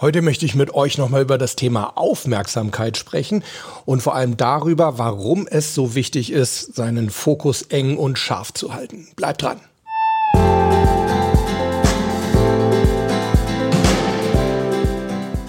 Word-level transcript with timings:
Heute 0.00 0.22
möchte 0.22 0.46
ich 0.46 0.54
mit 0.54 0.72
euch 0.72 0.96
nochmal 0.96 1.20
über 1.20 1.36
das 1.36 1.56
Thema 1.56 1.98
Aufmerksamkeit 1.98 2.96
sprechen 2.96 3.44
und 3.84 4.00
vor 4.00 4.14
allem 4.14 4.38
darüber, 4.38 4.96
warum 4.96 5.46
es 5.46 5.74
so 5.74 5.94
wichtig 5.94 6.32
ist, 6.32 6.74
seinen 6.74 7.10
Fokus 7.10 7.62
eng 7.62 7.98
und 7.98 8.18
scharf 8.18 8.54
zu 8.54 8.72
halten. 8.72 9.08
Bleibt 9.14 9.42
dran! 9.42 9.60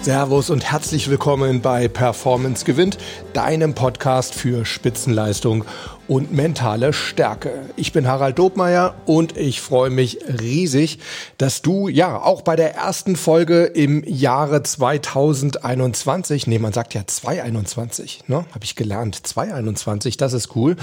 Servus 0.02 0.50
und 0.50 0.64
herzlich 0.64 1.08
willkommen 1.08 1.60
bei 1.60 1.86
Performance 1.86 2.64
gewinnt, 2.64 2.98
deinem 3.34 3.72
Podcast 3.72 4.34
für 4.34 4.64
Spitzenleistung 4.64 5.64
und 6.08 6.32
mentale 6.32 6.92
Stärke. 6.92 7.70
Ich 7.76 7.92
bin 7.92 8.08
Harald 8.08 8.36
Dobmeier 8.36 8.96
und 9.06 9.36
ich 9.36 9.60
freue 9.60 9.90
mich 9.90 10.18
riesig, 10.40 10.98
dass 11.38 11.62
du 11.62 11.86
ja 11.86 12.20
auch 12.20 12.42
bei 12.42 12.56
der 12.56 12.74
ersten 12.74 13.14
Folge 13.14 13.62
im 13.62 14.02
Jahre 14.02 14.64
2021, 14.64 16.48
nee, 16.48 16.58
man 16.58 16.72
sagt 16.72 16.94
ja 16.94 17.06
2021, 17.06 18.24
ne, 18.26 18.44
habe 18.52 18.64
ich 18.64 18.74
gelernt, 18.74 19.24
2021, 19.24 20.16
das 20.16 20.32
ist 20.32 20.56
cool, 20.56 20.74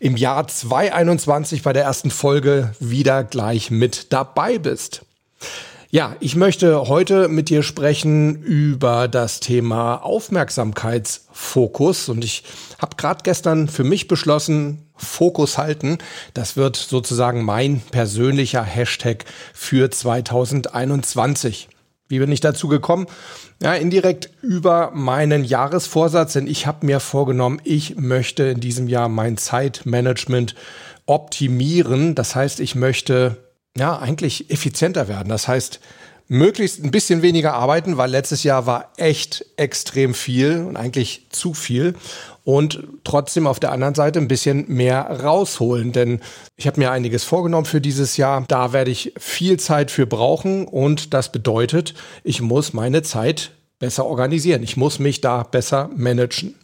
im 0.00 0.16
Jahr 0.16 0.48
2021 0.48 1.60
bei 1.60 1.74
der 1.74 1.84
ersten 1.84 2.10
Folge 2.10 2.72
wieder 2.80 3.22
gleich 3.22 3.70
mit 3.70 4.14
dabei 4.14 4.56
bist. 4.56 5.02
Ja, 5.94 6.16
ich 6.20 6.36
möchte 6.36 6.88
heute 6.88 7.28
mit 7.28 7.50
dir 7.50 7.62
sprechen 7.62 8.42
über 8.42 9.08
das 9.08 9.40
Thema 9.40 9.96
Aufmerksamkeitsfokus 9.96 12.08
und 12.08 12.24
ich 12.24 12.44
habe 12.78 12.96
gerade 12.96 13.20
gestern 13.22 13.68
für 13.68 13.84
mich 13.84 14.08
beschlossen, 14.08 14.86
Fokus 14.96 15.58
halten, 15.58 15.98
das 16.32 16.56
wird 16.56 16.76
sozusagen 16.76 17.44
mein 17.44 17.82
persönlicher 17.90 18.62
Hashtag 18.62 19.26
für 19.52 19.90
2021. 19.90 21.68
Wie 22.08 22.20
bin 22.20 22.32
ich 22.32 22.40
dazu 22.40 22.68
gekommen? 22.68 23.06
Ja, 23.60 23.74
indirekt 23.74 24.30
über 24.40 24.92
meinen 24.94 25.44
Jahresvorsatz, 25.44 26.32
denn 26.32 26.46
ich 26.46 26.66
habe 26.66 26.86
mir 26.86 27.00
vorgenommen, 27.00 27.60
ich 27.64 27.96
möchte 27.96 28.44
in 28.44 28.60
diesem 28.60 28.88
Jahr 28.88 29.10
mein 29.10 29.36
Zeitmanagement 29.36 30.54
optimieren. 31.04 32.14
Das 32.14 32.34
heißt, 32.34 32.60
ich 32.60 32.76
möchte 32.76 33.51
ja, 33.76 33.98
eigentlich 33.98 34.50
effizienter 34.50 35.08
werden. 35.08 35.28
Das 35.28 35.48
heißt, 35.48 35.80
möglichst 36.28 36.82
ein 36.82 36.90
bisschen 36.90 37.22
weniger 37.22 37.54
arbeiten, 37.54 37.96
weil 37.96 38.10
letztes 38.10 38.42
Jahr 38.42 38.66
war 38.66 38.92
echt 38.96 39.44
extrem 39.56 40.14
viel 40.14 40.64
und 40.66 40.76
eigentlich 40.76 41.26
zu 41.30 41.52
viel. 41.54 41.94
Und 42.44 42.84
trotzdem 43.04 43.46
auf 43.46 43.60
der 43.60 43.70
anderen 43.70 43.94
Seite 43.94 44.18
ein 44.18 44.28
bisschen 44.28 44.64
mehr 44.68 45.02
rausholen, 45.22 45.92
denn 45.92 46.20
ich 46.56 46.66
habe 46.66 46.80
mir 46.80 46.90
einiges 46.90 47.24
vorgenommen 47.24 47.66
für 47.66 47.80
dieses 47.80 48.16
Jahr. 48.16 48.44
Da 48.48 48.72
werde 48.72 48.90
ich 48.90 49.12
viel 49.18 49.58
Zeit 49.58 49.90
für 49.90 50.06
brauchen 50.06 50.66
und 50.66 51.14
das 51.14 51.30
bedeutet, 51.30 51.94
ich 52.24 52.40
muss 52.40 52.72
meine 52.72 53.02
Zeit 53.02 53.52
besser 53.78 54.06
organisieren. 54.06 54.62
Ich 54.62 54.76
muss 54.76 54.98
mich 54.98 55.20
da 55.20 55.42
besser 55.42 55.90
managen. 55.94 56.54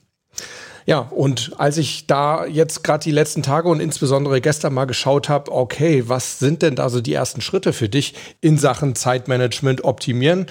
Ja, 0.89 1.01
und 1.01 1.53
als 1.59 1.77
ich 1.77 2.07
da 2.07 2.47
jetzt 2.47 2.83
gerade 2.83 3.05
die 3.05 3.11
letzten 3.11 3.43
Tage 3.43 3.69
und 3.69 3.79
insbesondere 3.79 4.41
gestern 4.41 4.73
mal 4.73 4.87
geschaut 4.87 5.29
habe, 5.29 5.53
okay, 5.53 6.05
was 6.07 6.39
sind 6.39 6.63
denn 6.63 6.77
da 6.77 6.89
so 6.89 7.03
die 7.03 7.13
ersten 7.13 7.43
Schritte 7.43 7.75
für 7.75 7.91
dich 7.91 8.15
in 8.41 8.57
Sachen 8.57 8.95
Zeitmanagement 8.95 9.85
optimieren? 9.85 10.47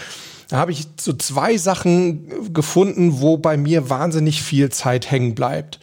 Da 0.48 0.58
habe 0.58 0.72
ich 0.74 0.86
so 1.00 1.14
zwei 1.14 1.58
Sachen 1.58 2.54
gefunden, 2.54 3.20
wo 3.20 3.38
bei 3.38 3.58
mir 3.58 3.90
wahnsinnig 3.90 4.44
viel 4.44 4.70
Zeit 4.70 5.10
hängen 5.10 5.34
bleibt. 5.34 5.80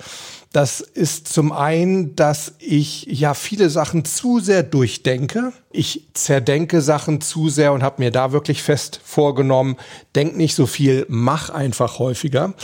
Das 0.53 0.81
ist 0.81 1.27
zum 1.27 1.51
einen, 1.51 2.15
dass 2.15 2.53
ich 2.61 3.07
ja 3.07 3.35
viele 3.35 3.71
Sachen 3.71 4.05
zu 4.05 4.39
sehr 4.39 4.63
durchdenke. 4.63 5.53
Ich 5.73 6.07
zerdenke 6.15 6.81
Sachen 6.81 7.21
zu 7.21 7.49
sehr 7.49 7.73
und 7.73 7.83
habe 7.83 8.01
mir 8.01 8.13
da 8.13 8.31
wirklich 8.31 8.63
fest 8.63 9.01
vorgenommen, 9.03 9.75
denk 10.15 10.37
nicht 10.37 10.55
so 10.55 10.67
viel, 10.67 11.07
mach 11.09 11.51
einfach 11.51 11.99
häufiger. 11.99 12.55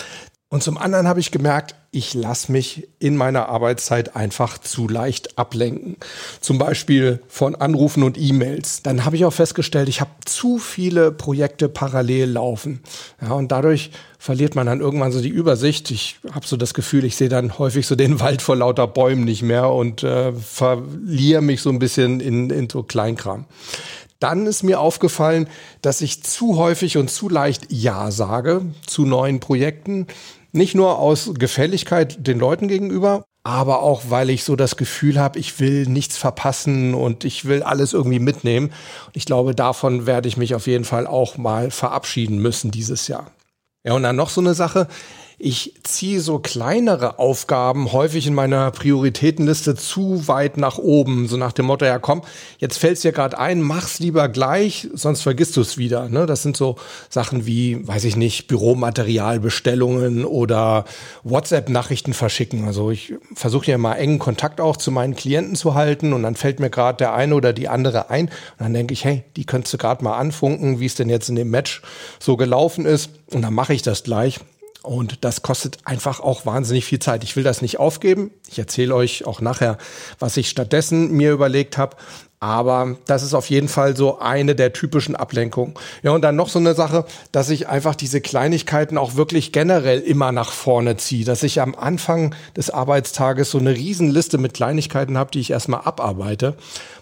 Und 0.53 0.65
zum 0.65 0.79
anderen 0.79 1.07
habe 1.07 1.21
ich 1.21 1.31
gemerkt, 1.31 1.77
ich 1.93 2.13
lasse 2.13 2.51
mich 2.51 2.89
in 2.99 3.17
meiner 3.17 3.49
Arbeitszeit 3.49 4.17
einfach 4.17 4.59
zu 4.59 4.89
leicht 4.89 5.39
ablenken. 5.39 5.97
Zum 6.41 6.59
Beispiel 6.59 7.23
von 7.29 7.55
Anrufen 7.55 8.03
und 8.03 8.19
E-Mails. 8.19 8.83
Dann 8.83 9.05
habe 9.05 9.15
ich 9.15 9.25
auch 9.25 9.33
festgestellt, 9.33 9.89
ich 9.89 10.01
habe 10.01 10.11
zu 10.25 10.59
viele 10.59 11.13
Projekte 11.13 11.69
parallel 11.69 12.31
laufen. 12.31 12.81
Ja, 13.23 13.33
und 13.35 13.53
dadurch 13.53 13.93
verliert 14.19 14.57
man 14.57 14.67
dann 14.67 14.81
irgendwann 14.81 15.13
so 15.13 15.21
die 15.21 15.29
Übersicht. 15.29 15.93
Ich 15.93 16.19
habe 16.33 16.45
so 16.45 16.57
das 16.57 16.75
Gefühl, 16.75 17.05
ich 17.05 17.15
sehe 17.15 17.29
dann 17.29 17.57
häufig 17.59 17.87
so 17.87 17.95
den 17.95 18.19
Wald 18.21 18.43
vor 18.43 18.57
lauter 18.57 18.89
Bäumen 18.89 19.25
nicht 19.25 19.43
mehr 19.43 19.71
und 19.71 20.03
äh, 20.03 20.33
verliere 20.33 21.43
mich 21.43 21.63
so 21.63 21.71
ein 21.71 21.79
bisschen 21.79 22.19
in, 22.19 22.51
in 22.51 22.69
so 22.69 22.83
Kleinkram. 22.83 23.45
Dann 24.19 24.47
ist 24.47 24.65
mir 24.65 24.81
aufgefallen, 24.81 25.49
dass 25.81 26.03
ich 26.03 26.23
zu 26.23 26.59
häufig 26.59 26.99
und 26.99 27.11
zu 27.11 27.29
leicht 27.29 27.73
Ja 27.73 28.11
sage 28.11 28.63
zu 28.87 29.07
neuen 29.07 29.41
Projekten 29.41 30.09
nicht 30.53 30.75
nur 30.75 30.99
aus 30.99 31.33
Gefälligkeit 31.35 32.27
den 32.27 32.39
Leuten 32.39 32.69
gegenüber, 32.69 33.25
aber 33.43 33.83
auch, 33.83 34.03
weil 34.09 34.31
ich 34.31 34.45
so 34.45 34.55
das 34.55 34.77
Gefühl 34.77 35.19
habe, 35.19 35.39
ich 35.39 35.59
will 35.61 35.87
nichts 35.87 36.17
verpassen 36.17 36.95
und 36.95 37.25
ich 37.25 37.47
will 37.47 37.63
alles 37.63 37.93
irgendwie 37.93 38.19
mitnehmen. 38.19 38.73
Ich 39.15 39.25
glaube, 39.25 39.55
davon 39.55 40.07
werde 40.07 40.29
ich 40.29 40.37
mich 40.37 40.55
auf 40.55 40.67
jeden 40.67 40.85
Fall 40.85 41.07
auch 41.07 41.39
mal 41.39 41.71
verabschieden 41.71 42.39
müssen 42.39 42.71
dieses 42.71 43.09
Jahr. 43.09 43.31
Ja, 43.83 43.95
und 43.95 44.03
dann 44.03 44.17
noch 44.17 44.29
so 44.29 44.43
eine 44.43 44.53
Sache 44.53 44.89
ich 45.43 45.75
ziehe 45.85 46.21
so 46.21 46.39
kleinere 46.39 47.19
Aufgaben 47.19 47.93
häufig 47.93 48.27
in 48.27 48.35
meiner 48.35 48.71
Prioritätenliste 48.71 49.75
zu 49.75 50.29
weit 50.29 50.59
nach 50.59 50.77
oben, 50.77 51.29
so 51.29 51.39
nach 51.39 51.53
dem 51.53 51.65
Motto, 51.65 51.87
ja 51.87 51.99
komm, 51.99 52.21
jetzt 52.59 52.79
fällt's 52.79 53.01
dir 53.01 53.13
gerade 53.13 53.39
ein, 53.39 53.63
mach's 53.63 54.01
lieber 54.01 54.29
gleich, 54.29 54.89
sonst 54.93 55.23
vergisst 55.23 55.57
du 55.57 55.63
es 55.63 55.79
wieder. 55.79 56.11
Ne? 56.11 56.27
Das 56.27 56.43
sind 56.43 56.59
so 56.59 56.77
Sachen 57.09 57.47
wie, 57.47 57.87
weiß 57.89 58.05
ich 58.05 58.17
nicht, 58.17 58.49
Büromaterialbestellungen 58.49 60.27
oder 60.27 60.85
WhatsApp-Nachrichten 61.25 62.13
verschicken. 62.13 62.67
Also 62.67 62.91
ich 62.91 63.15
versuche 63.35 63.71
ja 63.71 63.79
mal 63.79 63.95
engen 63.95 64.19
Kontakt 64.19 64.61
auch 64.61 64.77
zu 64.77 64.91
meinen 64.91 65.17
Klienten 65.17 65.57
zu 65.57 65.75
halten 65.75 66.13
und 66.13 66.23
dann 66.23 66.37
fällt 66.37 66.61
mir 66.61 66.69
gerade 66.69 66.99
der 66.99 67.15
eine 67.15 67.35
oder 67.35 67.55
die 67.55 67.69
andere 67.69 68.11
ein 68.11 68.27
und 68.27 68.33
dann 68.59 68.75
denke 68.75 68.93
ich, 68.93 69.07
hey, 69.07 69.25
die 69.37 69.47
könntest 69.47 69.73
du 69.73 69.79
gerade 69.79 70.05
mal 70.05 70.19
anfunken, 70.19 70.81
wie 70.81 70.87
es 70.87 70.97
denn 70.97 71.09
jetzt 71.09 71.31
in 71.31 71.37
dem 71.37 71.49
Match 71.49 71.81
so 72.19 72.37
gelaufen 72.37 72.85
ist 72.85 73.11
und 73.33 73.41
dann 73.41 73.55
mache 73.55 73.73
ich 73.73 73.81
das 73.81 74.03
gleich. 74.03 74.39
Und 74.83 75.25
das 75.25 75.43
kostet 75.43 75.79
einfach 75.85 76.21
auch 76.21 76.47
wahnsinnig 76.47 76.85
viel 76.87 76.99
Zeit. 76.99 77.23
Ich 77.25 77.37
will 77.37 77.45
das 77.45 77.61
nicht 77.61 77.79
aufgeben. 77.79 78.31
Ich 78.49 78.59
erzähle 78.59 78.95
euch 78.95 79.27
auch 79.27 79.41
nachher, 79.41 79.77
was 80.19 80.37
ich 80.37 80.49
stattdessen 80.49 81.13
mir 81.13 81.33
überlegt 81.33 81.77
habe. 81.77 81.97
Aber 82.43 82.97
das 83.05 83.23
ist 83.23 83.35
auf 83.35 83.51
jeden 83.51 83.69
Fall 83.69 83.95
so 83.95 84.19
eine 84.19 84.55
der 84.55 84.73
typischen 84.73 85.15
Ablenkungen. 85.15 85.75
Ja, 86.03 86.13
und 86.13 86.23
dann 86.23 86.37
noch 86.37 86.49
so 86.49 86.59
eine 86.59 86.73
Sache, 86.73 87.05
dass 87.33 87.51
ich 87.51 87.69
einfach 87.69 87.95
diese 87.95 88.23
Kleinigkeiten 88.23 88.97
auch 88.97 89.15
wirklich 89.15 89.53
generell 89.53 90.01
immer 90.01 90.33
nach 90.33 90.51
vorne 90.51 90.97
ziehe. 90.97 91.27
Dass 91.27 91.43
ich 91.43 91.61
am 91.61 91.75
Anfang 91.75 92.35
des 92.57 92.71
Arbeitstages 92.71 93.51
so 93.51 93.59
eine 93.59 93.75
Riesenliste 93.75 94.39
mit 94.39 94.55
Kleinigkeiten 94.55 95.19
habe, 95.19 95.31
die 95.31 95.41
ich 95.41 95.51
erstmal 95.51 95.83
abarbeite. 95.83 96.55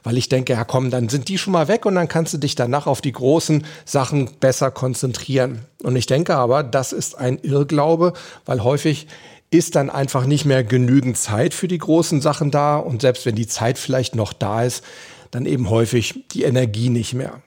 Weil 0.03 0.19
ich 0.19 0.29
denke, 0.29 0.55
ja 0.55 0.65
komm, 0.65 0.91
dann 0.91 1.09
sind 1.09 1.29
die 1.29 1.39
schon 1.39 1.53
mal 1.53 1.69
weg 1.69 1.87
und 1.87 1.95
dann 1.95 2.09
kannst 2.09 2.35
du 2.35 2.39
dich 2.39 2.57
danach 2.57 2.89
auf 2.89 3.01
die 3.01 3.13
großen 3.13 3.65
Sachen 3.85 4.29
besser 4.41 4.73
konzentrieren. 4.73 5.61
Und 5.85 5.95
ich 5.95 6.07
denke 6.07 6.35
aber, 6.35 6.65
das 6.65 6.93
ist 6.93 7.17
ein 7.17 7.39
Irrglaube, 7.39 8.13
weil 8.45 8.65
häufig 8.65 9.07
ist 9.51 9.77
dann 9.77 9.89
einfach 9.89 10.27
nicht 10.27 10.45
mehr 10.45 10.65
genügend 10.65 11.17
Zeit 11.17 11.55
für 11.55 11.69
die 11.69 11.79
großen 11.79 12.21
Sachen 12.21 12.51
da. 12.51 12.77
Und 12.77 13.03
selbst 13.03 13.25
wenn 13.25 13.37
die 13.37 13.47
Zeit 13.47 13.79
vielleicht 13.79 14.17
noch 14.17 14.33
da 14.33 14.65
ist, 14.65 14.83
dann 15.31 15.47
eben 15.47 15.71
häufig 15.71 16.25
die 16.31 16.45
Energie 16.45 16.89
nicht 16.89 17.15
mehr. 17.15 17.43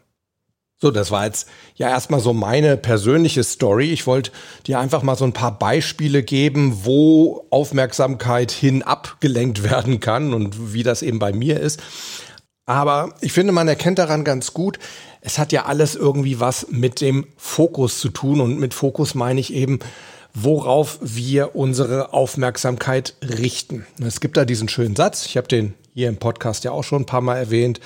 So, 0.84 0.90
das 0.90 1.12
war 1.12 1.26
jetzt 1.26 1.48
ja 1.76 1.90
erstmal 1.90 2.22
so 2.22 2.34
meine 2.34 2.76
persönliche 2.76 3.44
Story. 3.44 3.92
Ich 3.92 4.08
wollte 4.08 4.32
dir 4.66 4.80
einfach 4.80 5.04
mal 5.04 5.16
so 5.16 5.26
ein 5.26 5.34
paar 5.34 5.60
Beispiele 5.60 6.24
geben, 6.24 6.80
wo 6.86 7.46
Aufmerksamkeit 7.52 8.52
hin 8.52 8.82
abgelenkt 8.82 9.62
werden 9.70 10.00
kann 10.00 10.34
und 10.34 10.74
wie 10.74 10.82
das 10.82 11.04
eben 11.04 11.20
bei 11.20 11.34
mir 11.34 11.60
ist. 11.60 11.80
Aber 12.66 13.14
ich 13.22 13.32
finde, 13.32 13.52
man 13.52 13.68
erkennt 13.68 14.00
daran 14.00 14.24
ganz 14.24 14.54
gut, 14.54 14.80
es 15.22 15.38
hat 15.38 15.52
ja 15.52 15.66
alles 15.66 15.96
irgendwie 15.96 16.40
was 16.40 16.68
mit 16.70 17.00
dem 17.00 17.28
Fokus 17.38 18.00
zu 18.00 18.10
tun. 18.10 18.42
Und 18.42 18.60
mit 18.60 18.74
Fokus 18.74 19.14
meine 19.14 19.40
ich 19.40 19.54
eben, 19.54 19.80
worauf 20.34 20.98
wir 21.02 21.56
unsere 21.56 22.14
Aufmerksamkeit 22.14 23.16
richten. 23.22 23.86
Es 24.04 24.20
gibt 24.20 24.36
da 24.36 24.46
diesen 24.46 24.68
schönen 24.68 24.96
Satz, 24.96 25.26
ich 25.28 25.38
habe 25.38 25.48
den 25.48 25.76
hier 25.94 26.10
im 26.10 26.18
Podcast 26.18 26.64
ja 26.64 26.72
auch 26.72 26.84
schon 26.84 27.04
ein 27.04 27.06
paar 27.06 27.22
Mal 27.22 27.38
erwähnt. 27.38 27.80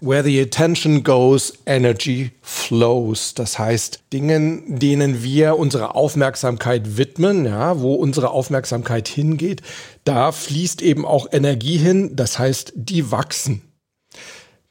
Where 0.00 0.22
the 0.22 0.40
attention 0.40 1.02
goes, 1.02 1.54
energy 1.64 2.32
flows. 2.42 3.32
Das 3.34 3.58
heißt, 3.58 4.00
Dingen, 4.12 4.78
denen 4.78 5.22
wir 5.22 5.56
unsere 5.56 5.94
Aufmerksamkeit 5.94 6.98
widmen, 6.98 7.46
ja, 7.46 7.80
wo 7.80 7.94
unsere 7.94 8.30
Aufmerksamkeit 8.30 9.08
hingeht, 9.08 9.62
da 10.04 10.32
fließt 10.32 10.82
eben 10.82 11.06
auch 11.06 11.28
Energie 11.32 11.78
hin. 11.78 12.16
Das 12.16 12.38
heißt, 12.38 12.72
die 12.76 13.10
wachsen. 13.10 13.62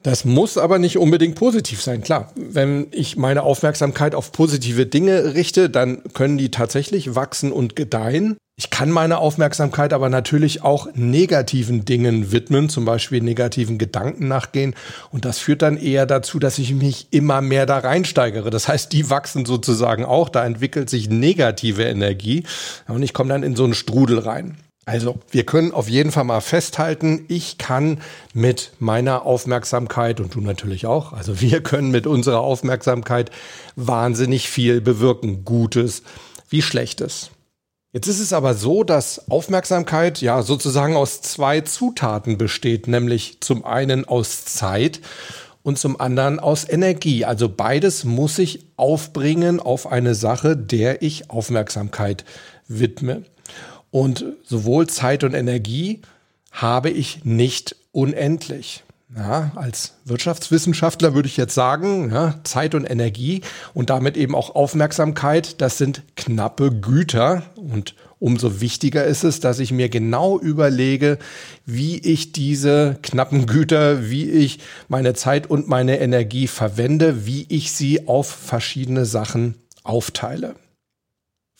Das 0.04 0.26
muss 0.26 0.58
aber 0.58 0.80
nicht 0.80 0.98
unbedingt 0.98 1.36
positiv 1.36 1.82
sein. 1.82 2.02
Klar, 2.02 2.32
wenn 2.36 2.88
ich 2.92 3.16
meine 3.16 3.44
Aufmerksamkeit 3.44 4.16
auf 4.16 4.34
positive 4.34 4.86
Dinge 4.86 5.34
richte, 5.34 5.70
dann 5.70 6.04
können 6.14 6.38
die 6.38 6.52
tatsächlich 6.52 7.16
wachsen 7.16 7.54
und 7.54 7.78
gedeihen. 7.78 8.36
Ich 8.56 8.70
kann 8.70 8.92
meine 8.92 9.18
Aufmerksamkeit 9.18 9.94
aber 9.94 10.10
natürlich 10.10 10.62
auch 10.62 10.88
negativen 10.94 11.86
Dingen 11.86 12.32
widmen, 12.32 12.70
zum 12.70 12.86
Beispiel 12.86 13.24
negativen 13.24 13.80
Gedanken 13.80 14.28
nachgehen. 14.28 14.76
Und 15.10 15.26
das 15.26 15.40
führt 15.40 15.64
dann 15.64 15.76
eher 15.76 16.06
dazu, 16.06 16.38
dass 16.38 16.60
ich 16.60 16.72
mich 16.72 17.08
immer 17.10 17.42
mehr 17.42 17.66
da 17.66 17.80
reinsteigere. 17.80 18.52
Das 18.52 18.68
heißt, 18.68 18.94
die 18.94 19.10
wachsen 19.10 19.46
sozusagen 19.46 20.06
auch, 20.06 20.30
da 20.30 20.46
entwickelt 20.46 20.88
sich 20.92 21.10
negative 21.10 21.84
Energie 21.84 22.44
und 22.88 23.02
ich 23.02 23.14
komme 23.14 23.30
dann 23.30 23.42
in 23.42 23.56
so 23.56 23.64
einen 23.64 23.74
Strudel 23.74 24.20
rein. 24.20 24.58
Also, 24.86 25.18
wir 25.32 25.46
können 25.46 25.72
auf 25.72 25.90
jeden 25.90 26.12
Fall 26.12 26.26
mal 26.26 26.42
festhalten, 26.42 27.24
ich 27.30 27.58
kann 27.58 28.02
mit 28.34 28.74
meiner 28.80 29.26
Aufmerksamkeit 29.26 30.20
und 30.20 30.36
du 30.36 30.42
natürlich 30.42 30.86
auch, 30.86 31.14
also 31.14 31.40
wir 31.40 31.64
können 31.64 31.90
mit 31.90 32.06
unserer 32.06 32.42
Aufmerksamkeit 32.42 33.32
wahnsinnig 33.78 34.50
viel 34.50 34.82
bewirken, 34.82 35.46
Gutes 35.46 36.04
wie 36.50 36.62
Schlechtes. 36.62 37.32
Jetzt 37.96 38.08
ist 38.08 38.20
es 38.20 38.34
aber 38.34 38.56
so, 38.56 38.84
dass 38.84 39.30
Aufmerksamkeit 39.30 40.20
ja 40.20 40.42
sozusagen 40.42 40.96
aus 40.96 41.22
zwei 41.22 41.62
Zutaten 41.62 42.40
besteht, 42.40 42.88
nämlich 42.88 43.38
zum 43.40 43.64
einen 43.66 44.06
aus 44.06 44.46
Zeit 44.46 45.00
und 45.62 45.78
zum 45.78 46.02
anderen 46.02 46.40
aus 46.40 46.68
Energie. 46.68 47.24
Also 47.24 47.50
beides 47.50 48.04
muss 48.04 48.40
ich 48.40 48.66
aufbringen 48.78 49.60
auf 49.60 49.86
eine 49.86 50.16
Sache, 50.16 50.58
der 50.58 51.04
ich 51.04 51.30
Aufmerksamkeit 51.30 52.26
widme. 52.68 53.26
Und 53.92 54.26
sowohl 54.44 54.88
Zeit 54.88 55.24
und 55.24 55.36
Energie 55.36 56.02
habe 56.52 56.90
ich 56.90 57.24
nicht 57.26 57.76
unendlich. 57.92 58.84
Ja, 59.16 59.52
als 59.56 59.94
Wirtschaftswissenschaftler 60.06 61.14
würde 61.14 61.28
ich 61.28 61.38
jetzt 61.38 61.54
sagen, 61.54 62.12
ja, 62.12 62.40
Zeit 62.44 62.74
und 62.74 62.86
Energie 62.86 63.42
und 63.76 63.92
damit 63.92 64.18
eben 64.18 64.34
auch 64.34 64.56
Aufmerksamkeit, 64.56 65.62
das 65.62 65.78
sind 65.78 66.02
knappe 66.16 66.72
Güter 66.72 67.44
und 67.56 67.94
umso 68.18 68.60
wichtiger 68.60 69.04
ist 69.04 69.24
es, 69.24 69.40
dass 69.40 69.60
ich 69.60 69.72
mir 69.72 69.90
genau 69.90 70.40
überlege, 70.40 71.20
wie 71.66 71.98
ich 72.00 72.32
diese 72.32 72.98
knappen 73.04 73.46
Güter, 73.46 74.10
wie 74.10 74.30
ich 74.30 74.60
meine 74.88 75.14
Zeit 75.14 75.48
und 75.48 75.68
meine 75.68 76.00
Energie 76.00 76.48
verwende, 76.48 77.28
wie 77.28 77.46
ich 77.50 77.72
sie 77.72 78.08
auf 78.08 78.28
verschiedene 78.28 79.06
Sachen 79.06 79.56
aufteile. 79.84 80.56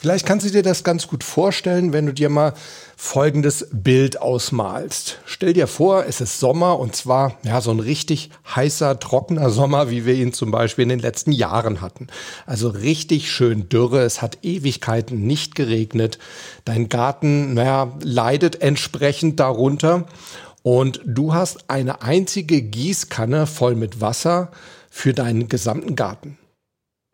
Vielleicht 0.04 0.26
kannst 0.26 0.46
du 0.46 0.52
dir 0.52 0.64
das 0.64 0.84
ganz 0.84 1.08
gut 1.08 1.24
vorstellen, 1.24 1.94
wenn 1.94 2.06
du 2.06 2.14
dir 2.14 2.28
mal 2.28 2.56
folgendes 2.98 3.70
Bild 3.72 4.22
ausmalst. 4.22 5.20
Stell 5.24 5.54
dir 5.54 5.66
vor, 5.66 6.04
es 6.06 6.20
ist 6.20 6.42
Sommer 6.42 6.78
und 6.78 6.94
zwar 6.94 7.38
ja 7.44 7.62
so 7.62 7.72
ein 7.72 7.80
richtig 7.80 8.30
heißer, 8.54 9.00
trockener 9.00 9.50
Sommer, 9.50 9.90
wie 9.90 10.06
wir 10.06 10.14
ihn 10.16 10.34
zum 10.34 10.52
Beispiel 10.52 10.84
in 10.84 10.90
den 10.90 11.00
letzten 11.00 11.32
Jahren 11.32 11.80
hatten. 11.80 12.08
Also 12.46 12.68
richtig 12.68 13.32
schön 13.32 13.70
dürre, 13.70 14.02
es 14.02 14.22
hat 14.22 14.40
Ewigkeiten 14.42 15.26
nicht 15.26 15.56
geregnet. 15.56 16.20
Dein 16.66 16.90
Garten, 16.90 17.54
naja, 17.54 17.98
leidet 18.02 18.62
entsprechend 18.62 19.40
darunter 19.40 20.06
und 20.64 21.00
du 21.06 21.34
hast 21.34 21.70
eine 21.70 22.02
einzige 22.02 22.62
Gießkanne 22.62 23.48
voll 23.48 23.76
mit 23.76 24.02
Wasser 24.02 24.52
für 24.90 25.14
deinen 25.14 25.48
gesamten 25.48 25.96
Garten. 25.96 26.38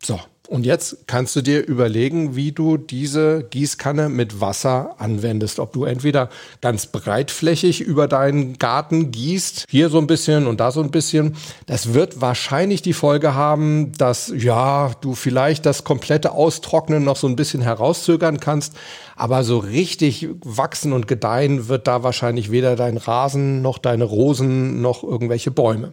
So, 0.02 0.18
und 0.50 0.66
jetzt 0.66 1.06
kannst 1.06 1.36
du 1.36 1.42
dir 1.42 1.64
überlegen, 1.64 2.34
wie 2.34 2.50
du 2.50 2.76
diese 2.76 3.44
Gießkanne 3.44 4.08
mit 4.08 4.40
Wasser 4.40 4.96
anwendest. 4.98 5.60
Ob 5.60 5.72
du 5.72 5.84
entweder 5.84 6.28
ganz 6.60 6.88
breitflächig 6.88 7.80
über 7.80 8.08
deinen 8.08 8.58
Garten 8.58 9.12
gießt, 9.12 9.66
hier 9.68 9.90
so 9.90 9.98
ein 9.98 10.08
bisschen 10.08 10.48
und 10.48 10.58
da 10.58 10.72
so 10.72 10.82
ein 10.82 10.90
bisschen. 10.90 11.36
Das 11.66 11.94
wird 11.94 12.20
wahrscheinlich 12.20 12.82
die 12.82 12.94
Folge 12.94 13.36
haben, 13.36 13.92
dass 13.96 14.32
ja, 14.36 14.90
du 15.00 15.14
vielleicht 15.14 15.66
das 15.66 15.84
komplette 15.84 16.32
Austrocknen 16.32 17.04
noch 17.04 17.16
so 17.16 17.28
ein 17.28 17.36
bisschen 17.36 17.62
herauszögern 17.62 18.40
kannst. 18.40 18.74
Aber 19.14 19.44
so 19.44 19.58
richtig 19.58 20.30
wachsen 20.44 20.92
und 20.92 21.06
gedeihen 21.06 21.68
wird 21.68 21.86
da 21.86 22.02
wahrscheinlich 22.02 22.50
weder 22.50 22.74
dein 22.74 22.96
Rasen 22.96 23.62
noch 23.62 23.78
deine 23.78 24.02
Rosen 24.02 24.82
noch 24.82 25.04
irgendwelche 25.04 25.52
Bäume. 25.52 25.92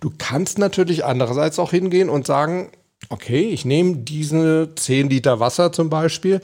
Du 0.00 0.10
kannst 0.18 0.58
natürlich 0.58 1.04
andererseits 1.04 1.58
auch 1.58 1.70
hingehen 1.70 2.10
und 2.10 2.26
sagen, 2.26 2.70
okay, 3.08 3.48
ich 3.48 3.64
nehme 3.64 3.96
diese 3.96 4.70
10 4.74 5.10
Liter 5.10 5.40
Wasser 5.40 5.72
zum 5.72 5.90
Beispiel 5.90 6.40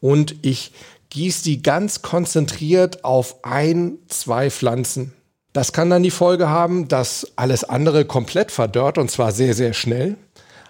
und 0.00 0.34
ich 0.42 0.72
gieße 1.10 1.44
die 1.44 1.62
ganz 1.62 2.02
konzentriert 2.02 3.04
auf 3.04 3.44
ein, 3.44 3.98
zwei 4.08 4.50
Pflanzen. 4.50 5.12
Das 5.52 5.72
kann 5.72 5.90
dann 5.90 6.04
die 6.04 6.12
Folge 6.12 6.48
haben, 6.48 6.86
dass 6.86 7.32
alles 7.36 7.64
andere 7.64 8.04
komplett 8.04 8.52
verdörrt 8.52 8.98
und 8.98 9.10
zwar 9.10 9.32
sehr, 9.32 9.54
sehr 9.54 9.72
schnell. 9.72 10.16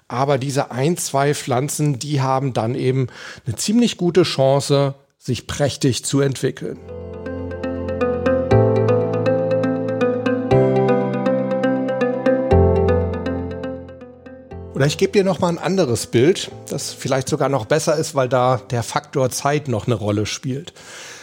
Aber 0.09 0.39
diese 0.39 0.71
ein, 0.71 0.97
zwei 0.97 1.35
Pflanzen, 1.35 1.99
die 1.99 2.21
haben 2.21 2.53
dann 2.53 2.75
eben 2.75 3.09
eine 3.47 3.57
ziemlich 3.57 3.97
gute 3.97 4.23
Chance, 4.23 4.95
sich 5.19 5.47
prächtig 5.47 6.05
zu 6.05 6.21
entwickeln. 6.21 6.79
Oder 14.81 14.87
ich 14.87 14.97
gebe 14.97 15.13
dir 15.13 15.25
noch 15.25 15.41
mal 15.41 15.51
ein 15.51 15.59
anderes 15.59 16.07
Bild, 16.07 16.51
das 16.71 16.95
vielleicht 16.95 17.29
sogar 17.29 17.51
noch 17.51 17.67
besser 17.67 17.97
ist, 17.97 18.15
weil 18.15 18.31
da 18.31 18.63
der 18.71 18.83
Faktor 18.83 19.29
Zeit 19.29 19.69
noch 19.69 19.87
eine 19.87 19.95
Rolle 19.95 20.25
spielt. 20.25 20.73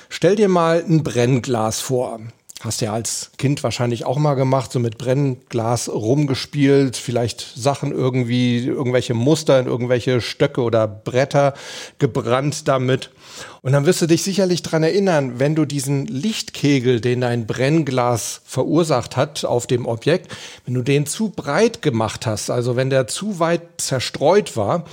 Stell 0.10 0.36
dir 0.36 0.48
mal 0.48 0.86
ein 0.88 1.02
Brennglas 1.02 1.82
vor. 1.82 2.20
Hast 2.62 2.82
ja 2.82 2.92
als 2.92 3.30
Kind 3.38 3.62
wahrscheinlich 3.64 4.04
auch 4.06 4.18
mal 4.18 4.34
gemacht, 4.34 4.72
so 4.72 4.80
mit 4.80 4.98
Brennglas 4.98 5.90
rumgespielt, 5.90 6.98
vielleicht 6.98 7.54
Sachen 7.56 7.92
irgendwie, 7.92 8.66
irgendwelche 8.66 9.14
Muster 9.14 9.60
in 9.60 9.68
irgendwelche 9.68 10.22
Stöcke 10.22 10.62
oder 10.62 10.88
Bretter 10.88 11.54
gebrannt 12.00 12.68
damit. 12.68 13.12
Und 13.62 13.74
dann 13.74 13.86
wirst 13.86 14.02
du 14.02 14.08
dich 14.08 14.24
sicherlich 14.24 14.64
dran 14.64 14.82
erinnern, 14.82 15.38
wenn 15.38 15.54
du 15.54 15.66
diesen 15.66 16.08
Lichtkegel, 16.08 17.00
den 17.00 17.22
dein 17.22 17.46
Brennglas 17.46 18.42
verursacht 18.44 19.18
hat 19.18 19.46
auf 19.46 19.68
dem 19.68 19.86
Objekt, 19.86 20.36
wenn 20.66 20.74
du 20.74 20.82
den 20.82 21.06
zu 21.06 21.30
breit 21.30 21.84
gemacht 21.84 22.26
hast, 22.26 22.50
also 22.50 22.76
wenn 22.76 22.90
der 22.90 23.06
zu 23.06 23.38
weit 23.38 23.62
zerstreut 23.78 24.58
war, 24.58 24.86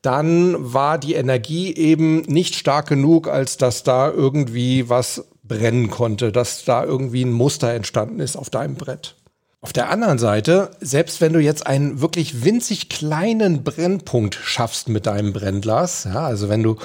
dann 0.00 0.56
war 0.58 0.98
die 0.98 1.14
Energie 1.14 1.74
eben 1.74 2.22
nicht 2.22 2.54
stark 2.54 2.88
genug, 2.88 3.28
als 3.28 3.58
dass 3.58 3.82
da 3.82 4.10
irgendwie 4.10 4.88
was 4.88 5.24
brennen 5.42 5.90
konnte, 5.90 6.32
dass 6.32 6.64
da 6.64 6.84
irgendwie 6.84 7.24
ein 7.24 7.32
Muster 7.32 7.72
entstanden 7.72 8.20
ist 8.20 8.36
auf 8.36 8.50
deinem 8.50 8.74
Brett. 8.74 9.16
Auf 9.60 9.72
der 9.72 9.90
anderen 9.90 10.18
Seite, 10.18 10.72
selbst 10.80 11.20
wenn 11.20 11.32
du 11.32 11.38
jetzt 11.38 11.66
einen 11.68 12.00
wirklich 12.00 12.44
winzig 12.44 12.88
kleinen 12.88 13.62
Brennpunkt 13.62 14.34
schaffst 14.34 14.88
mit 14.88 15.06
deinem 15.06 15.32
Brennglas, 15.32 16.02
ja, 16.04 16.24
also 16.24 16.48
wenn 16.48 16.64
du 16.64 16.78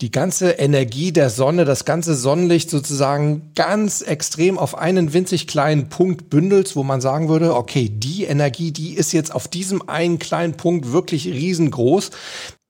die 0.00 0.10
ganze 0.10 0.52
Energie 0.52 1.12
der 1.12 1.28
Sonne, 1.28 1.66
das 1.66 1.84
ganze 1.84 2.14
Sonnenlicht 2.14 2.70
sozusagen 2.70 3.52
ganz 3.54 4.00
extrem 4.00 4.58
auf 4.58 4.76
einen 4.76 5.12
winzig 5.12 5.46
kleinen 5.46 5.88
Punkt 5.90 6.30
bündelst, 6.30 6.76
wo 6.76 6.82
man 6.82 7.02
sagen 7.02 7.28
würde, 7.28 7.54
okay, 7.54 7.90
die 7.90 8.24
Energie, 8.24 8.72
die 8.72 8.94
ist 8.94 9.12
jetzt 9.12 9.34
auf 9.34 9.46
diesem 9.46 9.88
einen 9.88 10.18
kleinen 10.18 10.54
Punkt 10.54 10.92
wirklich 10.92 11.26
riesengroß. 11.26 12.10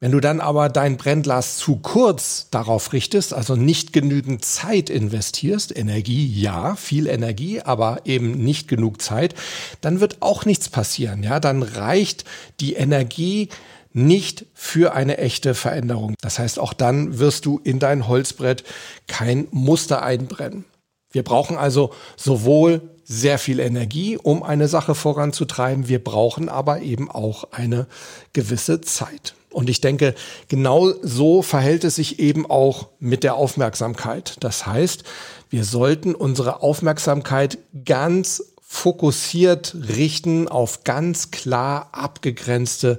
Wenn 0.05 0.13
du 0.13 0.21
dann 0.21 0.41
aber 0.43 0.69
dein 0.69 0.99
Brennglas 0.99 1.57
zu 1.57 1.77
kurz 1.77 2.49
darauf 2.51 2.93
richtest, 2.93 3.33
also 3.33 3.57
nicht 3.57 3.95
genügend 3.95 4.45
Zeit 4.45 4.91
investierst, 4.91 5.75
Energie, 5.75 6.27
ja, 6.27 6.77
viel 6.77 7.07
Energie, 7.07 7.63
aber 7.63 8.03
eben 8.05 8.33
nicht 8.33 8.69
genug 8.69 9.01
Zeit, 9.01 9.35
dann 9.81 10.01
wird 10.01 10.21
auch 10.21 10.45
nichts 10.45 10.69
passieren. 10.69 11.23
Ja, 11.23 11.41
dann 11.41 11.63
reicht 11.63 12.27
die 12.61 12.75
Energie 12.75 13.49
nicht 13.95 14.45
für 14.53 14.93
eine 14.93 15.17
echte 15.17 15.55
Veränderung. 15.55 16.17
Das 16.21 16.39
heißt, 16.39 16.59
auch 16.59 16.75
dann 16.75 17.19
wirst 17.19 17.47
du 17.47 17.59
in 17.65 17.79
dein 17.79 18.07
Holzbrett 18.07 18.63
kein 19.07 19.49
Muster 19.53 20.03
einbrennen. 20.03 20.67
Wir 21.13 21.23
brauchen 21.23 21.57
also 21.57 21.95
sowohl 22.19 22.83
sehr 23.05 23.39
viel 23.39 23.59
Energie, 23.59 24.19
um 24.19 24.43
eine 24.43 24.69
Sache 24.69 24.95
voranzutreiben. 24.95 25.89
Wir 25.89 26.05
brauchen 26.05 26.51
aber 26.51 26.83
eben 26.83 27.11
auch 27.11 27.53
eine 27.53 27.87
gewisse 28.35 28.83
Zeit. 28.83 29.35
Und 29.55 29.71
ich 29.71 29.81
denke, 29.81 30.15
genau 30.49 30.93
so 31.03 31.43
verhält 31.43 31.85
es 31.85 31.97
sich 31.97 32.19
eben 32.19 32.49
auch 32.51 32.89
mit 32.99 33.25
der 33.25 33.37
Aufmerksamkeit. 33.37 34.37
Das 34.41 34.67
heißt, 34.67 35.05
wir 35.49 35.65
sollten 35.65 36.15
unsere 36.15 36.63
Aufmerksamkeit 36.63 37.59
ganz 37.85 38.43
fokussiert 38.61 39.77
richten 39.97 40.49
auf 40.49 40.83
ganz 40.85 41.31
klar 41.31 41.91
abgegrenzte 41.93 42.99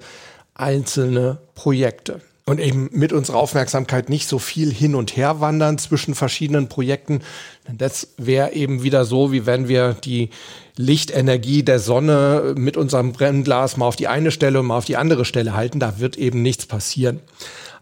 einzelne 0.54 1.40
Projekte 1.54 2.22
und 2.48 2.60
eben 2.60 2.90
mit 2.92 3.12
unserer 3.12 3.38
Aufmerksamkeit 3.38 4.10
nicht 4.10 4.28
so 4.28 4.38
viel 4.38 4.72
hin 4.72 4.94
und 4.94 5.18
her 5.18 5.42
wandern 5.42 5.80
zwischen 5.80 6.14
verschiedenen 6.14 6.70
Projekten. 6.70 7.22
Das 7.68 8.10
wäre 8.18 8.54
eben 8.54 8.84
wieder 8.84 9.04
so, 9.04 9.32
wie 9.32 9.48
wenn 9.48 9.68
wir 9.68 9.94
die 9.94 10.30
Lichtenergie 10.78 11.64
der 11.64 11.80
Sonne 11.80 12.54
mit 12.56 12.78
unserem 12.78 13.14
Brennglas 13.14 13.78
mal 13.78 13.88
auf 13.88 13.96
die 13.96 14.08
eine 14.08 14.30
Stelle 14.30 14.60
und 14.60 14.68
mal 14.68 14.78
auf 14.78 14.86
die 14.86 14.98
andere 14.98 15.26
Stelle 15.26 15.56
halten. 15.56 15.80
Da 15.80 16.00
wird 16.00 16.18
eben 16.18 16.44
nichts 16.44 16.68
passieren. 16.68 17.20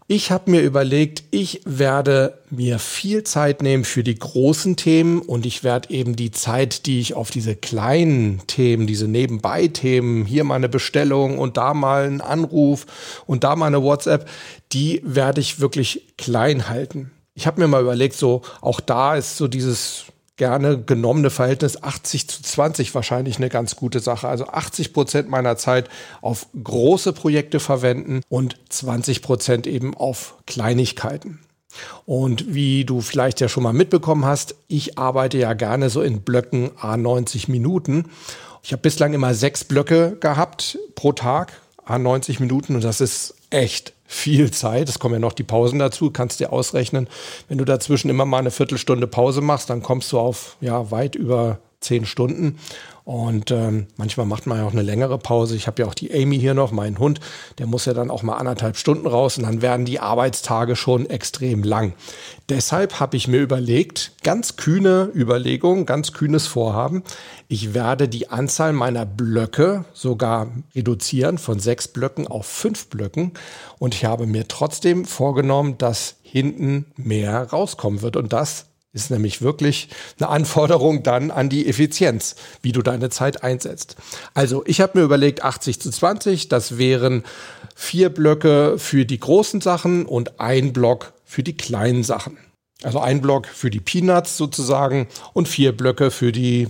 Ich 0.06 0.30
habe 0.30 0.50
mir 0.50 0.60
überlegt, 0.60 1.24
ich 1.30 1.62
werde 1.64 2.38
mir 2.50 2.78
viel 2.78 3.24
Zeit 3.24 3.62
nehmen 3.62 3.84
für 3.84 4.04
die 4.04 4.18
großen 4.18 4.76
Themen 4.76 5.22
und 5.22 5.46
ich 5.46 5.64
werde 5.64 5.88
eben 5.88 6.14
die 6.14 6.30
Zeit, 6.30 6.84
die 6.84 7.00
ich 7.00 7.14
auf 7.14 7.30
diese 7.30 7.56
kleinen 7.56 8.42
Themen, 8.46 8.86
diese 8.86 9.08
Nebenbei-Themen, 9.08 10.26
hier 10.26 10.44
mal 10.44 10.56
eine 10.56 10.68
Bestellung 10.68 11.38
und 11.38 11.56
da 11.56 11.72
mal 11.72 12.04
einen 12.04 12.20
Anruf 12.20 12.84
und 13.24 13.44
da 13.44 13.56
mal 13.56 13.68
eine 13.68 13.82
WhatsApp, 13.82 14.28
die 14.72 15.00
werde 15.04 15.40
ich 15.40 15.60
wirklich 15.60 16.14
klein 16.18 16.68
halten. 16.68 17.10
Ich 17.32 17.46
habe 17.46 17.62
mir 17.62 17.68
mal 17.68 17.80
überlegt, 17.80 18.14
so 18.14 18.42
auch 18.60 18.80
da 18.80 19.16
ist 19.16 19.38
so 19.38 19.48
dieses 19.48 20.04
gerne 20.36 20.82
genommene 20.82 21.30
Verhältnis 21.30 21.82
80 21.82 22.28
zu 22.28 22.42
20 22.42 22.94
wahrscheinlich 22.94 23.36
eine 23.36 23.48
ganz 23.48 23.76
gute 23.76 24.00
Sache. 24.00 24.28
Also 24.28 24.46
80 24.46 24.92
Prozent 24.92 25.28
meiner 25.28 25.56
Zeit 25.56 25.88
auf 26.20 26.46
große 26.62 27.12
Projekte 27.12 27.60
verwenden 27.60 28.20
und 28.28 28.56
20 28.68 29.22
Prozent 29.22 29.66
eben 29.66 29.94
auf 29.94 30.36
Kleinigkeiten. 30.46 31.40
Und 32.04 32.54
wie 32.54 32.84
du 32.84 33.00
vielleicht 33.00 33.40
ja 33.40 33.48
schon 33.48 33.62
mal 33.62 33.72
mitbekommen 33.72 34.24
hast, 34.24 34.54
ich 34.68 34.98
arbeite 34.98 35.38
ja 35.38 35.54
gerne 35.54 35.90
so 35.90 36.02
in 36.02 36.22
Blöcken 36.22 36.70
a 36.78 36.96
90 36.96 37.48
Minuten. 37.48 38.10
Ich 38.62 38.72
habe 38.72 38.82
bislang 38.82 39.12
immer 39.12 39.34
sechs 39.34 39.64
Blöcke 39.64 40.16
gehabt 40.20 40.78
pro 40.94 41.12
Tag, 41.12 41.52
a 41.84 41.98
90 41.98 42.40
Minuten 42.40 42.76
und 42.76 42.84
das 42.84 43.00
ist 43.00 43.34
echt 43.50 43.92
viel 44.14 44.50
Zeit. 44.50 44.88
Es 44.88 44.98
kommen 44.98 45.14
ja 45.14 45.20
noch 45.20 45.32
die 45.32 45.42
Pausen 45.42 45.78
dazu, 45.78 46.10
kannst 46.10 46.40
dir 46.40 46.52
ausrechnen. 46.52 47.08
Wenn 47.48 47.58
du 47.58 47.64
dazwischen 47.64 48.08
immer 48.08 48.24
mal 48.24 48.38
eine 48.38 48.50
Viertelstunde 48.50 49.06
Pause 49.06 49.40
machst, 49.40 49.70
dann 49.70 49.82
kommst 49.82 50.12
du 50.12 50.18
auf 50.18 50.56
ja 50.60 50.90
weit 50.90 51.14
über 51.16 51.58
zehn 51.84 52.06
Stunden. 52.06 52.58
Und 53.04 53.50
ähm, 53.50 53.86
manchmal 53.98 54.24
macht 54.24 54.46
man 54.46 54.58
ja 54.58 54.64
auch 54.64 54.72
eine 54.72 54.80
längere 54.80 55.18
Pause. 55.18 55.56
Ich 55.56 55.66
habe 55.66 55.82
ja 55.82 55.88
auch 55.88 55.94
die 55.94 56.12
Amy 56.14 56.38
hier 56.38 56.54
noch, 56.54 56.72
meinen 56.72 56.98
Hund, 56.98 57.20
der 57.58 57.66
muss 57.66 57.84
ja 57.84 57.92
dann 57.92 58.10
auch 58.10 58.22
mal 58.22 58.36
anderthalb 58.36 58.78
Stunden 58.78 59.06
raus 59.06 59.36
und 59.36 59.44
dann 59.44 59.60
werden 59.60 59.84
die 59.84 60.00
Arbeitstage 60.00 60.74
schon 60.74 61.10
extrem 61.10 61.62
lang. 61.62 61.92
Deshalb 62.48 63.00
habe 63.00 63.18
ich 63.18 63.28
mir 63.28 63.42
überlegt, 63.42 64.12
ganz 64.22 64.56
kühne 64.56 65.10
Überlegung, 65.14 65.84
ganz 65.84 66.14
kühnes 66.14 66.46
Vorhaben, 66.46 67.02
ich 67.46 67.74
werde 67.74 68.08
die 68.08 68.30
Anzahl 68.30 68.72
meiner 68.72 69.04
Blöcke 69.04 69.84
sogar 69.92 70.48
reduzieren 70.74 71.36
von 71.36 71.60
sechs 71.60 71.88
Blöcken 71.88 72.26
auf 72.26 72.46
fünf 72.46 72.88
Blöcken 72.88 73.32
und 73.78 73.94
ich 73.94 74.06
habe 74.06 74.26
mir 74.26 74.48
trotzdem 74.48 75.04
vorgenommen, 75.04 75.76
dass 75.76 76.16
hinten 76.22 76.86
mehr 76.96 77.50
rauskommen 77.50 78.00
wird 78.00 78.16
und 78.16 78.32
das 78.32 78.66
ist 78.94 79.10
nämlich 79.10 79.42
wirklich 79.42 79.88
eine 80.18 80.28
Anforderung 80.28 81.02
dann 81.02 81.30
an 81.30 81.48
die 81.48 81.66
Effizienz, 81.66 82.36
wie 82.62 82.72
du 82.72 82.80
deine 82.80 83.10
Zeit 83.10 83.42
einsetzt. 83.42 83.96
Also 84.32 84.62
ich 84.66 84.80
habe 84.80 84.98
mir 84.98 85.04
überlegt 85.04 85.42
80 85.44 85.80
zu 85.80 85.90
20, 85.90 86.48
das 86.48 86.78
wären 86.78 87.24
vier 87.74 88.08
Blöcke 88.08 88.78
für 88.78 89.04
die 89.04 89.18
großen 89.18 89.60
Sachen 89.60 90.06
und 90.06 90.40
ein 90.40 90.72
Block 90.72 91.12
für 91.24 91.42
die 91.42 91.56
kleinen 91.56 92.04
Sachen. 92.04 92.38
Also 92.82 93.00
ein 93.00 93.20
Block 93.20 93.46
für 93.46 93.70
die 93.70 93.80
Peanuts 93.80 94.36
sozusagen 94.36 95.08
und 95.32 95.48
vier 95.48 95.76
Blöcke 95.76 96.10
für 96.10 96.32
die 96.32 96.68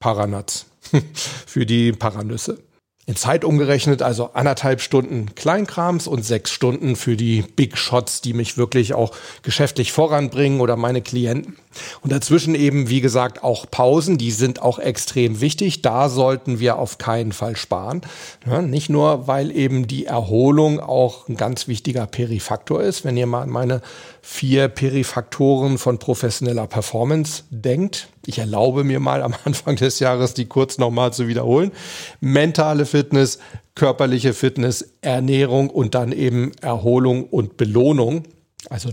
Paranuts, 0.00 0.66
für 1.46 1.66
die 1.66 1.92
Paranüsse 1.92 2.58
in 3.06 3.16
Zeit 3.16 3.44
umgerechnet, 3.44 4.02
also 4.02 4.30
anderthalb 4.34 4.80
Stunden 4.80 5.34
Kleinkrams 5.34 6.06
und 6.06 6.24
sechs 6.24 6.52
Stunden 6.52 6.94
für 6.94 7.16
die 7.16 7.42
Big 7.42 7.76
Shots, 7.76 8.20
die 8.20 8.34
mich 8.34 8.56
wirklich 8.56 8.94
auch 8.94 9.12
geschäftlich 9.42 9.90
voranbringen 9.90 10.60
oder 10.60 10.76
meine 10.76 11.02
Klienten. 11.02 11.56
Und 12.02 12.12
dazwischen 12.12 12.54
eben, 12.54 12.88
wie 12.88 13.00
gesagt, 13.00 13.42
auch 13.42 13.66
Pausen, 13.70 14.18
die 14.18 14.30
sind 14.30 14.60
auch 14.60 14.78
extrem 14.78 15.40
wichtig. 15.40 15.82
Da 15.82 16.08
sollten 16.08 16.60
wir 16.60 16.78
auf 16.78 16.98
keinen 16.98 17.32
Fall 17.32 17.56
sparen. 17.56 18.02
Ja, 18.46 18.60
nicht 18.60 18.90
nur, 18.90 19.26
weil 19.26 19.50
eben 19.50 19.86
die 19.86 20.06
Erholung 20.06 20.80
auch 20.80 21.28
ein 21.28 21.36
ganz 21.36 21.68
wichtiger 21.68 22.06
Perifaktor 22.06 22.82
ist. 22.82 23.04
Wenn 23.04 23.16
ihr 23.16 23.26
mal 23.26 23.42
an 23.42 23.50
meine 23.50 23.82
vier 24.22 24.68
Perifaktoren 24.68 25.78
von 25.78 25.98
professioneller 25.98 26.66
Performance 26.66 27.44
denkt, 27.50 28.08
ich 28.26 28.38
erlaube 28.38 28.84
mir 28.84 29.00
mal 29.00 29.22
am 29.22 29.34
Anfang 29.44 29.76
des 29.76 29.98
Jahres 29.98 30.34
die 30.34 30.46
kurz 30.46 30.78
nochmal 30.78 31.12
zu 31.12 31.28
wiederholen. 31.28 31.72
Mentale 32.20 32.84
Fitness, 32.90 33.38
körperliche 33.74 34.34
Fitness, 34.34 34.94
Ernährung 35.00 35.70
und 35.70 35.94
dann 35.94 36.12
eben 36.12 36.52
Erholung 36.60 37.24
und 37.24 37.56
Belohnung. 37.56 38.24
Also 38.68 38.90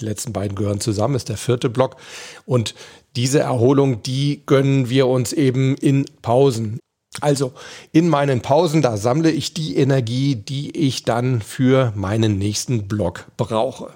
die 0.00 0.04
letzten 0.04 0.32
beiden 0.32 0.56
gehören 0.56 0.80
zusammen, 0.80 1.14
ist 1.14 1.28
der 1.28 1.36
vierte 1.36 1.68
Block. 1.68 1.96
Und 2.46 2.74
diese 3.16 3.40
Erholung, 3.40 4.02
die 4.02 4.42
gönnen 4.46 4.88
wir 4.90 5.06
uns 5.06 5.32
eben 5.32 5.76
in 5.76 6.06
Pausen. 6.22 6.78
Also 7.20 7.52
in 7.92 8.08
meinen 8.08 8.42
Pausen, 8.42 8.82
da 8.82 8.96
sammle 8.96 9.30
ich 9.30 9.54
die 9.54 9.76
Energie, 9.76 10.36
die 10.36 10.76
ich 10.76 11.04
dann 11.04 11.42
für 11.42 11.92
meinen 11.96 12.38
nächsten 12.38 12.86
Block 12.86 13.26
brauche. 13.36 13.92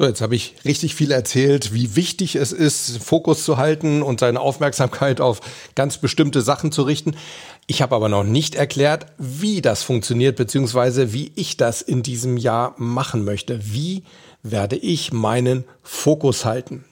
So, 0.00 0.06
jetzt 0.06 0.22
habe 0.22 0.34
ich 0.34 0.54
richtig 0.64 0.94
viel 0.94 1.10
erzählt, 1.10 1.74
wie 1.74 1.94
wichtig 1.94 2.34
es 2.34 2.52
ist, 2.52 3.02
Fokus 3.02 3.44
zu 3.44 3.58
halten 3.58 4.00
und 4.00 4.20
seine 4.20 4.40
Aufmerksamkeit 4.40 5.20
auf 5.20 5.42
ganz 5.74 5.98
bestimmte 5.98 6.40
Sachen 6.40 6.72
zu 6.72 6.84
richten. 6.84 7.16
Ich 7.66 7.82
habe 7.82 7.94
aber 7.94 8.08
noch 8.08 8.24
nicht 8.24 8.54
erklärt, 8.54 9.04
wie 9.18 9.60
das 9.60 9.82
funktioniert, 9.82 10.36
beziehungsweise 10.36 11.12
wie 11.12 11.32
ich 11.34 11.58
das 11.58 11.82
in 11.82 12.02
diesem 12.02 12.38
Jahr 12.38 12.74
machen 12.78 13.26
möchte. 13.26 13.60
Wie 13.62 14.04
werde 14.42 14.76
ich 14.76 15.12
meinen 15.12 15.64
Fokus 15.82 16.46
halten? 16.46 16.86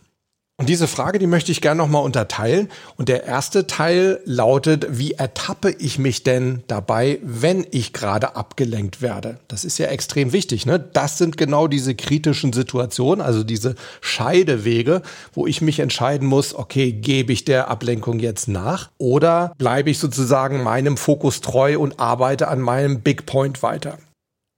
Und 0.61 0.69
diese 0.69 0.89
Frage, 0.89 1.21
die 1.21 1.29
möchte 1.29 1.53
ich 1.53 1.61
gerne 1.61 1.79
nochmal 1.79 2.03
unterteilen. 2.03 2.69
Und 2.97 3.09
der 3.09 3.23
erste 3.23 3.69
Teil 3.69 4.19
lautet, 4.25 4.99
wie 4.99 5.13
ertappe 5.13 5.71
ich 5.71 6.01
mich 6.01 6.25
denn 6.25 6.65
dabei, 6.67 7.21
wenn 7.23 7.65
ich 7.71 7.93
gerade 7.93 8.35
abgelenkt 8.35 9.01
werde? 9.01 9.39
Das 9.47 9.65
ist 9.65 9.79
ja 9.79 9.87
extrem 9.87 10.33
wichtig. 10.33 10.67
Ne? 10.67 10.81
Das 10.81 11.17
sind 11.17 11.37
genau 11.37 11.69
diese 11.69 11.95
kritischen 11.95 12.53
Situationen, 12.53 13.25
also 13.25 13.45
diese 13.45 13.77
Scheidewege, 14.01 15.03
wo 15.33 15.47
ich 15.47 15.61
mich 15.61 15.79
entscheiden 15.79 16.27
muss, 16.27 16.57
okay, 16.57 16.91
gebe 16.91 17.33
ich 17.33 17.45
der 17.45 17.69
Ablenkung 17.69 18.19
jetzt 18.19 18.49
nach 18.49 18.91
oder 18.99 19.53
bleibe 19.59 19.91
ich 19.91 20.01
sozusagen 20.01 20.65
meinem 20.65 20.97
Fokus 20.97 21.41
treu 21.41 21.79
und 21.79 22.01
arbeite 22.01 22.49
an 22.49 22.61
meinem 22.61 23.03
Big 23.03 23.27
Point 23.27 23.63
weiter? 23.63 23.97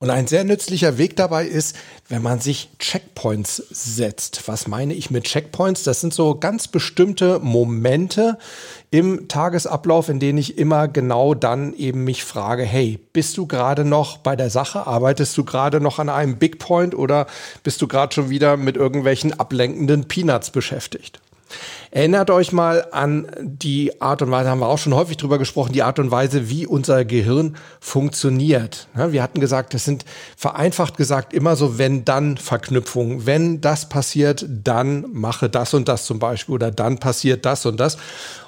Und 0.03 0.09
ein 0.09 0.27
sehr 0.27 0.45
nützlicher 0.45 0.97
Weg 0.97 1.17
dabei 1.17 1.45
ist, 1.45 1.77
wenn 2.09 2.23
man 2.23 2.41
sich 2.41 2.71
Checkpoints 2.79 3.57
setzt. 3.69 4.49
Was 4.49 4.67
meine 4.67 4.95
ich 4.95 5.11
mit 5.11 5.25
Checkpoints? 5.25 5.83
Das 5.83 6.01
sind 6.01 6.15
so 6.15 6.37
ganz 6.37 6.69
bestimmte 6.69 7.39
Momente 7.41 8.39
im 8.91 9.29
Tagesablauf, 9.29 10.09
in 10.09 10.19
denen 10.19 10.39
ich 10.39 10.57
immer 10.57 10.89
genau 10.89 11.35
dann 11.35 11.75
eben 11.75 12.05
mich 12.05 12.25
frage, 12.25 12.63
hey, 12.63 12.99
bist 13.13 13.37
du 13.37 13.47
gerade 13.47 13.85
noch 13.85 14.17
bei 14.17 14.37
der 14.37 14.49
Sache? 14.49 14.87
Arbeitest 14.87 15.37
du 15.37 15.45
gerade 15.45 15.83
noch 15.83 15.99
an 15.99 16.09
einem 16.09 16.39
Big 16.39 16.59
Point 16.59 16.95
oder 16.95 17.27
bist 17.63 17.83
du 17.83 17.87
gerade 17.87 18.15
schon 18.15 18.31
wieder 18.31 18.57
mit 18.57 18.79
irgendwelchen 18.79 19.39
ablenkenden 19.39 20.09
Peanuts 20.09 20.49
beschäftigt? 20.49 21.21
Erinnert 21.91 22.31
euch 22.31 22.53
mal 22.53 22.87
an 22.93 23.27
die 23.41 24.01
Art 24.01 24.23
und 24.23 24.31
Weise, 24.31 24.49
haben 24.49 24.61
wir 24.61 24.69
auch 24.69 24.79
schon 24.79 24.95
häufig 24.95 25.17
drüber 25.17 25.39
gesprochen, 25.39 25.73
die 25.73 25.83
Art 25.83 25.99
und 25.99 26.11
Weise, 26.11 26.49
wie 26.49 26.67
unser 26.67 27.05
Gehirn 27.05 27.57
funktioniert. 27.81 28.89
Wir 28.95 29.23
hatten 29.23 29.41
gesagt, 29.41 29.75
das 29.75 29.85
sind 29.85 30.05
vereinfacht 30.37 30.97
gesagt 30.97 31.33
immer 31.33 31.57
so 31.57 31.79
wenn-dann-Verknüpfungen. 31.79 33.27
Wenn 33.27 33.61
das 33.61 33.89
passiert, 33.89 34.47
dann 34.49 35.07
mache 35.13 35.49
das 35.51 35.75
und 35.75 35.89
das 35.89 36.05
zum 36.05 36.19
Beispiel 36.19 36.55
oder 36.55 36.71
dann 36.71 36.99
passiert 36.99 37.45
das 37.45 37.67
und 37.67 37.81
das. 37.81 37.99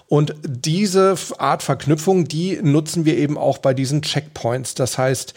Und 0.06 0.34
diese 0.44 1.16
Art 1.38 1.62
Verknüpfung, 1.62 2.28
die 2.28 2.60
nutzen 2.62 3.06
wir 3.06 3.16
eben 3.16 3.38
auch 3.38 3.58
bei 3.58 3.72
diesen 3.72 4.02
Checkpoints. 4.02 4.74
Das 4.74 4.98
heißt, 4.98 5.32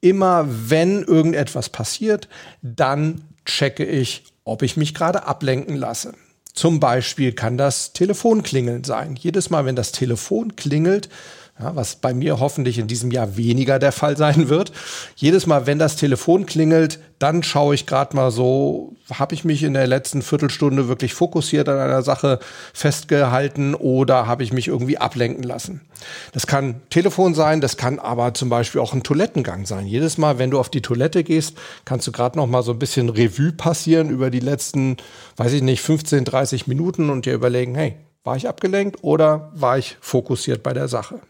immer 0.00 0.46
wenn 0.48 1.02
irgendetwas 1.02 1.68
passiert, 1.68 2.28
dann 2.62 3.22
checke 3.44 3.84
ich, 3.84 4.24
ob 4.44 4.62
ich 4.62 4.76
mich 4.76 4.94
gerade 4.94 5.26
ablenken 5.26 5.76
lasse. 5.76 6.14
Zum 6.60 6.78
Beispiel 6.78 7.32
kann 7.32 7.56
das 7.56 7.94
Telefonklingeln 7.94 8.84
sein. 8.84 9.16
Jedes 9.16 9.48
Mal, 9.48 9.64
wenn 9.64 9.76
das 9.76 9.92
Telefon 9.92 10.56
klingelt, 10.56 11.08
ja, 11.60 11.76
was 11.76 11.96
bei 11.96 12.14
mir 12.14 12.40
hoffentlich 12.40 12.78
in 12.78 12.86
diesem 12.86 13.10
Jahr 13.10 13.36
weniger 13.36 13.78
der 13.78 13.92
Fall 13.92 14.16
sein 14.16 14.48
wird. 14.48 14.72
Jedes 15.16 15.46
Mal, 15.46 15.66
wenn 15.66 15.78
das 15.78 15.96
Telefon 15.96 16.46
klingelt, 16.46 16.98
dann 17.18 17.42
schaue 17.42 17.74
ich 17.74 17.86
gerade 17.86 18.16
mal 18.16 18.30
so, 18.30 18.96
habe 19.12 19.34
ich 19.34 19.44
mich 19.44 19.62
in 19.62 19.74
der 19.74 19.86
letzten 19.86 20.22
Viertelstunde 20.22 20.88
wirklich 20.88 21.12
fokussiert 21.12 21.68
an 21.68 21.78
einer 21.78 22.02
Sache 22.02 22.38
festgehalten 22.72 23.74
oder 23.74 24.26
habe 24.26 24.42
ich 24.42 24.52
mich 24.52 24.68
irgendwie 24.68 24.96
ablenken 24.96 25.42
lassen. 25.42 25.82
Das 26.32 26.46
kann 26.46 26.80
Telefon 26.88 27.34
sein, 27.34 27.60
das 27.60 27.76
kann 27.76 27.98
aber 27.98 28.32
zum 28.32 28.48
Beispiel 28.48 28.80
auch 28.80 28.94
ein 28.94 29.02
Toilettengang 29.02 29.66
sein. 29.66 29.86
Jedes 29.86 30.16
Mal, 30.16 30.38
wenn 30.38 30.50
du 30.50 30.58
auf 30.58 30.70
die 30.70 30.80
Toilette 30.80 31.22
gehst, 31.24 31.58
kannst 31.84 32.06
du 32.06 32.12
gerade 32.12 32.38
noch 32.38 32.46
mal 32.46 32.62
so 32.62 32.72
ein 32.72 32.78
bisschen 32.78 33.10
Revue 33.10 33.52
passieren 33.52 34.08
über 34.08 34.30
die 34.30 34.40
letzten, 34.40 34.96
weiß 35.36 35.52
ich 35.52 35.62
nicht, 35.62 35.82
15, 35.82 36.24
30 36.24 36.66
Minuten 36.68 37.10
und 37.10 37.26
dir 37.26 37.34
überlegen, 37.34 37.74
hey, 37.74 37.96
war 38.24 38.36
ich 38.36 38.48
abgelenkt 38.48 39.02
oder 39.02 39.50
war 39.54 39.78
ich 39.78 39.96
fokussiert 40.00 40.62
bei 40.62 40.72
der 40.72 40.88
Sache? 40.88 41.20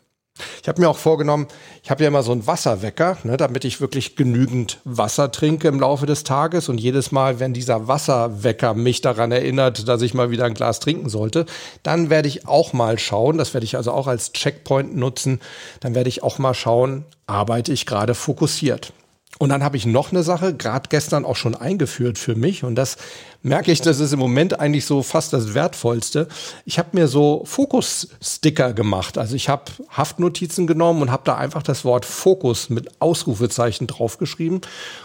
Ich 0.62 0.68
habe 0.68 0.80
mir 0.80 0.88
auch 0.88 0.96
vorgenommen, 0.96 1.46
ich 1.82 1.90
habe 1.90 2.02
ja 2.02 2.08
immer 2.08 2.22
so 2.22 2.32
einen 2.32 2.46
Wasserwecker, 2.46 3.18
ne, 3.24 3.36
damit 3.36 3.64
ich 3.64 3.80
wirklich 3.80 4.16
genügend 4.16 4.80
Wasser 4.84 5.32
trinke 5.32 5.68
im 5.68 5.80
Laufe 5.80 6.06
des 6.06 6.24
Tages. 6.24 6.68
Und 6.68 6.78
jedes 6.78 7.12
Mal, 7.12 7.40
wenn 7.40 7.54
dieser 7.54 7.88
Wasserwecker 7.88 8.74
mich 8.74 9.00
daran 9.00 9.32
erinnert, 9.32 9.88
dass 9.88 10.02
ich 10.02 10.14
mal 10.14 10.30
wieder 10.30 10.44
ein 10.44 10.54
Glas 10.54 10.80
trinken 10.80 11.08
sollte, 11.08 11.46
dann 11.82 12.10
werde 12.10 12.28
ich 12.28 12.46
auch 12.46 12.72
mal 12.72 12.98
schauen, 12.98 13.38
das 13.38 13.54
werde 13.54 13.64
ich 13.64 13.76
also 13.76 13.92
auch 13.92 14.06
als 14.06 14.32
Checkpoint 14.32 14.96
nutzen, 14.96 15.40
dann 15.80 15.94
werde 15.94 16.08
ich 16.08 16.22
auch 16.22 16.38
mal 16.38 16.54
schauen, 16.54 17.04
arbeite 17.26 17.72
ich 17.72 17.86
gerade 17.86 18.14
fokussiert. 18.14 18.92
Und 19.38 19.48
dann 19.48 19.64
habe 19.64 19.78
ich 19.78 19.86
noch 19.86 20.10
eine 20.12 20.22
Sache, 20.22 20.54
gerade 20.54 20.90
gestern 20.90 21.24
auch 21.24 21.36
schon 21.36 21.54
eingeführt 21.54 22.18
für 22.18 22.34
mich. 22.34 22.62
Und 22.62 22.74
das 22.74 22.98
merke 23.42 23.72
ich, 23.72 23.80
das 23.80 24.00
ist 24.00 24.12
im 24.12 24.18
Moment 24.18 24.60
eigentlich 24.60 24.84
so 24.84 25.02
fast 25.02 25.32
das 25.32 25.54
Wertvollste. 25.54 26.28
Ich 26.64 26.78
habe 26.78 26.90
mir 26.92 27.08
so 27.08 27.42
Fokus-Sticker 27.46 28.72
gemacht. 28.72 29.16
Also 29.18 29.34
ich 29.34 29.48
habe 29.48 29.64
Haftnotizen 29.88 30.66
genommen 30.66 31.02
und 31.02 31.10
habe 31.10 31.22
da 31.24 31.36
einfach 31.36 31.62
das 31.62 31.84
Wort 31.84 32.04
Fokus 32.04 32.68
mit 32.68 33.00
Ausrufezeichen 33.00 33.86
draufgeschrieben. 33.86 34.60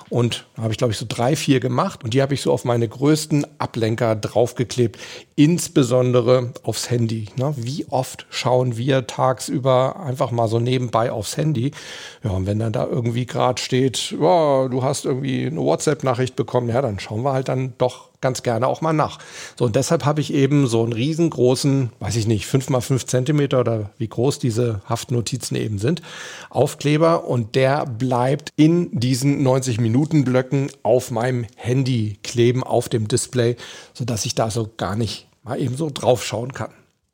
Und 0.10 0.46
habe 0.58 0.72
ich, 0.72 0.77
glaube 0.77 0.92
ich, 0.92 1.00
so 1.00 1.06
drei, 1.08 1.36
vier 1.36 1.60
gemacht. 1.60 2.04
Und 2.04 2.13
die 2.13 2.22
habe 2.22 2.34
ich 2.34 2.42
so 2.42 2.51
auf 2.51 2.65
meine 2.65 2.88
größten 2.88 3.46
Ablenker 3.58 4.15
draufgeklebt. 4.15 5.00
Insbesondere 5.36 6.54
aufs 6.63 6.89
Handy. 6.89 7.30
Ne? 7.38 7.54
Wie 7.58 7.86
oft 7.89 8.25
schauen 8.30 8.77
wir 8.77 9.08
tagsüber 9.08 10.00
einfach 10.00 10.32
mal 10.32 10.48
so 10.48 10.60
nebenbei 10.60 11.12
aufs 11.12 11.38
Handy? 11.38 11.72
Ja, 12.24 12.32
und 12.32 12.46
wenn 12.46 12.60
dann 12.60 12.74
da 12.74 12.86
irgendwie 12.86 13.25
gerade 13.25 13.62
steht, 13.62 14.15
oh, 14.20 14.68
du 14.70 14.84
hast 14.84 15.06
irgendwie 15.06 15.46
eine 15.46 15.60
WhatsApp-Nachricht 15.60 16.36
bekommen, 16.36 16.70
ja, 16.70 16.82
dann 16.82 17.00
schauen 17.00 17.24
wir 17.24 17.34
halt 17.34 17.48
dann 17.48 17.74
doch 17.77 18.10
ganz 18.25 18.41
gerne 18.41 18.65
auch 18.65 18.82
mal 18.82 18.91
nach. 18.91 19.20
So, 19.55 19.65
und 19.65 19.75
deshalb 19.75 20.03
habe 20.03 20.20
ich 20.20 20.34
eben 20.34 20.65
so 20.65 20.82
einen 20.82 20.94
riesengroßen, 20.94 21.91
weiß 22.00 22.15
ich 22.15 22.25
nicht, 22.25 22.48
fünf 22.48 22.72
mal 22.72 22.82
fünf 22.82 23.05
Zentimeter 23.05 23.60
oder 23.60 23.91
wie 24.00 24.08
groß 24.08 24.39
diese 24.39 24.82
Haftnotizen 24.89 25.55
eben 25.55 25.77
sind, 25.77 26.01
Aufkleber 26.50 27.25
und 27.25 27.53
der 27.53 27.86
bleibt 27.86 28.50
in 28.55 28.89
diesen 29.00 29.44
90 29.44 29.79
Minuten 29.79 30.25
Blöcken 30.25 30.72
auf 30.82 31.12
meinem 31.12 31.46
Handy 31.55 32.17
kleben, 32.24 32.63
auf 32.63 32.89
dem 32.89 33.08
Display, 33.08 33.58
sodass 33.94 34.25
ich 34.25 34.34
da 34.34 34.50
so 34.50 34.72
gar 34.75 34.96
nicht 34.96 35.27
mal 35.44 35.62
eben 35.62 35.77
so 35.77 35.91
drauf 35.94 36.25
schauen 36.25 36.51
kann. 36.51 36.72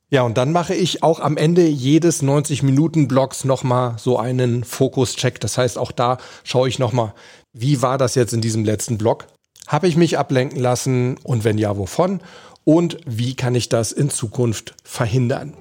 Ja, 0.09 0.23
und 0.23 0.37
dann 0.37 0.53
mache 0.53 0.75
ich 0.75 1.03
auch 1.03 1.19
am 1.19 1.35
Ende 1.35 1.67
jedes 1.67 2.23
90-Minuten-Blocks 2.23 3.43
nochmal 3.43 3.95
so 3.97 4.17
einen 4.17 4.63
Fokus-Check. 4.63 5.41
Das 5.41 5.57
heißt, 5.57 5.77
auch 5.77 5.91
da 5.91 6.19
schaue 6.45 6.69
ich 6.69 6.79
nochmal, 6.79 7.13
wie 7.51 7.81
war 7.81 7.97
das 7.97 8.15
jetzt 8.15 8.33
in 8.33 8.39
diesem 8.39 8.63
letzten 8.63 8.97
Block? 8.97 9.27
Habe 9.71 9.87
ich 9.87 9.95
mich 9.95 10.17
ablenken 10.17 10.59
lassen 10.59 11.15
und 11.23 11.45
wenn 11.45 11.57
ja, 11.57 11.77
wovon? 11.77 12.19
Und 12.65 12.97
wie 13.05 13.35
kann 13.35 13.55
ich 13.55 13.69
das 13.69 13.93
in 13.93 14.09
Zukunft 14.09 14.75
verhindern? 14.83 15.53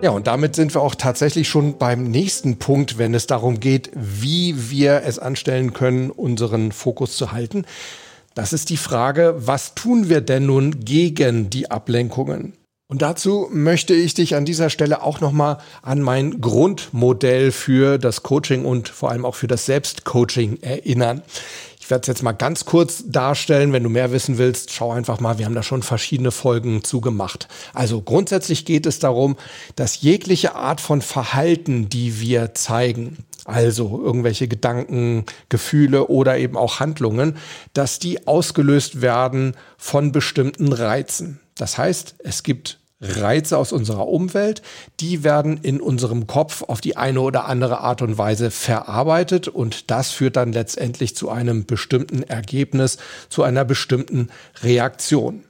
Ja, 0.00 0.12
und 0.12 0.26
damit 0.26 0.54
sind 0.56 0.74
wir 0.74 0.80
auch 0.80 0.94
tatsächlich 0.94 1.50
schon 1.50 1.76
beim 1.76 2.04
nächsten 2.04 2.58
Punkt, 2.58 2.96
wenn 2.96 3.12
es 3.12 3.26
darum 3.26 3.60
geht, 3.60 3.90
wie 3.94 4.70
wir 4.70 5.02
es 5.04 5.18
anstellen 5.18 5.74
können, 5.74 6.08
unseren 6.08 6.72
Fokus 6.72 7.14
zu 7.18 7.32
halten. 7.32 7.66
Das 8.34 8.54
ist 8.54 8.70
die 8.70 8.78
Frage, 8.78 9.34
was 9.36 9.74
tun 9.74 10.08
wir 10.08 10.22
denn 10.22 10.46
nun 10.46 10.82
gegen 10.82 11.50
die 11.50 11.70
Ablenkungen? 11.70 12.54
Und 12.90 13.02
dazu 13.02 13.48
möchte 13.52 13.94
ich 13.94 14.14
dich 14.14 14.34
an 14.34 14.44
dieser 14.44 14.68
Stelle 14.68 15.04
auch 15.04 15.20
nochmal 15.20 15.58
an 15.80 16.02
mein 16.02 16.40
Grundmodell 16.40 17.52
für 17.52 17.98
das 17.98 18.24
Coaching 18.24 18.64
und 18.64 18.88
vor 18.88 19.12
allem 19.12 19.24
auch 19.24 19.36
für 19.36 19.46
das 19.46 19.64
Selbstcoaching 19.64 20.58
erinnern. 20.60 21.22
Ich 21.78 21.88
werde 21.88 22.02
es 22.02 22.08
jetzt 22.08 22.24
mal 22.24 22.32
ganz 22.32 22.64
kurz 22.64 23.04
darstellen. 23.06 23.72
Wenn 23.72 23.84
du 23.84 23.90
mehr 23.90 24.10
wissen 24.10 24.38
willst, 24.38 24.72
schau 24.72 24.90
einfach 24.90 25.20
mal. 25.20 25.38
Wir 25.38 25.46
haben 25.46 25.54
da 25.54 25.62
schon 25.62 25.84
verschiedene 25.84 26.32
Folgen 26.32 26.82
zugemacht. 26.82 27.46
Also 27.74 28.02
grundsätzlich 28.02 28.64
geht 28.64 28.86
es 28.86 28.98
darum, 28.98 29.36
dass 29.76 30.02
jegliche 30.02 30.56
Art 30.56 30.80
von 30.80 31.00
Verhalten, 31.00 31.88
die 31.88 32.20
wir 32.20 32.54
zeigen, 32.54 33.18
also 33.44 34.02
irgendwelche 34.04 34.48
Gedanken, 34.48 35.26
Gefühle 35.48 36.08
oder 36.08 36.38
eben 36.38 36.56
auch 36.56 36.80
Handlungen, 36.80 37.36
dass 37.72 38.00
die 38.00 38.26
ausgelöst 38.26 39.00
werden 39.00 39.54
von 39.78 40.10
bestimmten 40.10 40.72
Reizen. 40.72 41.38
Das 41.60 41.76
heißt, 41.76 42.14
es 42.20 42.42
gibt 42.42 42.80
Reize 43.02 43.58
aus 43.58 43.72
unserer 43.72 44.08
Umwelt, 44.08 44.62
die 44.98 45.24
werden 45.24 45.58
in 45.58 45.80
unserem 45.80 46.26
Kopf 46.26 46.62
auf 46.62 46.80
die 46.80 46.96
eine 46.96 47.20
oder 47.20 47.46
andere 47.46 47.80
Art 47.80 48.00
und 48.00 48.16
Weise 48.16 48.50
verarbeitet 48.50 49.46
und 49.48 49.90
das 49.90 50.10
führt 50.10 50.36
dann 50.36 50.52
letztendlich 50.52 51.14
zu 51.14 51.28
einem 51.28 51.66
bestimmten 51.66 52.22
Ergebnis, 52.22 52.96
zu 53.28 53.42
einer 53.42 53.64
bestimmten 53.64 54.30
Reaktion. 54.62 55.44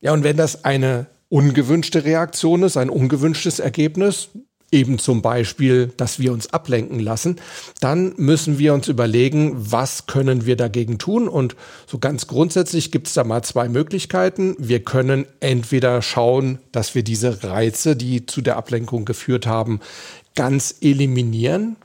Ja, 0.00 0.12
und 0.12 0.24
wenn 0.24 0.36
das 0.36 0.64
eine 0.64 1.06
ungewünschte 1.28 2.04
Reaktion 2.04 2.64
ist, 2.64 2.76
ein 2.76 2.90
ungewünschtes 2.90 3.60
Ergebnis, 3.60 4.30
eben 4.72 4.98
zum 4.98 5.22
Beispiel, 5.22 5.92
dass 5.96 6.18
wir 6.18 6.32
uns 6.32 6.52
ablenken 6.52 7.00
lassen, 7.00 7.36
dann 7.80 8.14
müssen 8.16 8.58
wir 8.58 8.74
uns 8.74 8.88
überlegen, 8.88 9.54
was 9.56 10.06
können 10.06 10.46
wir 10.46 10.56
dagegen 10.56 10.98
tun. 10.98 11.28
Und 11.28 11.56
so 11.86 11.98
ganz 11.98 12.26
grundsätzlich 12.26 12.90
gibt 12.90 13.08
es 13.08 13.14
da 13.14 13.24
mal 13.24 13.42
zwei 13.42 13.68
Möglichkeiten. 13.68 14.54
Wir 14.58 14.82
können 14.84 15.26
entweder 15.40 16.02
schauen, 16.02 16.58
dass 16.72 16.94
wir 16.94 17.02
diese 17.02 17.42
Reize, 17.42 17.96
die 17.96 18.26
zu 18.26 18.40
der 18.40 18.56
Ablenkung 18.56 19.04
geführt 19.04 19.46
haben, 19.46 19.80
ganz 20.34 20.76
eliminieren. 20.80 21.76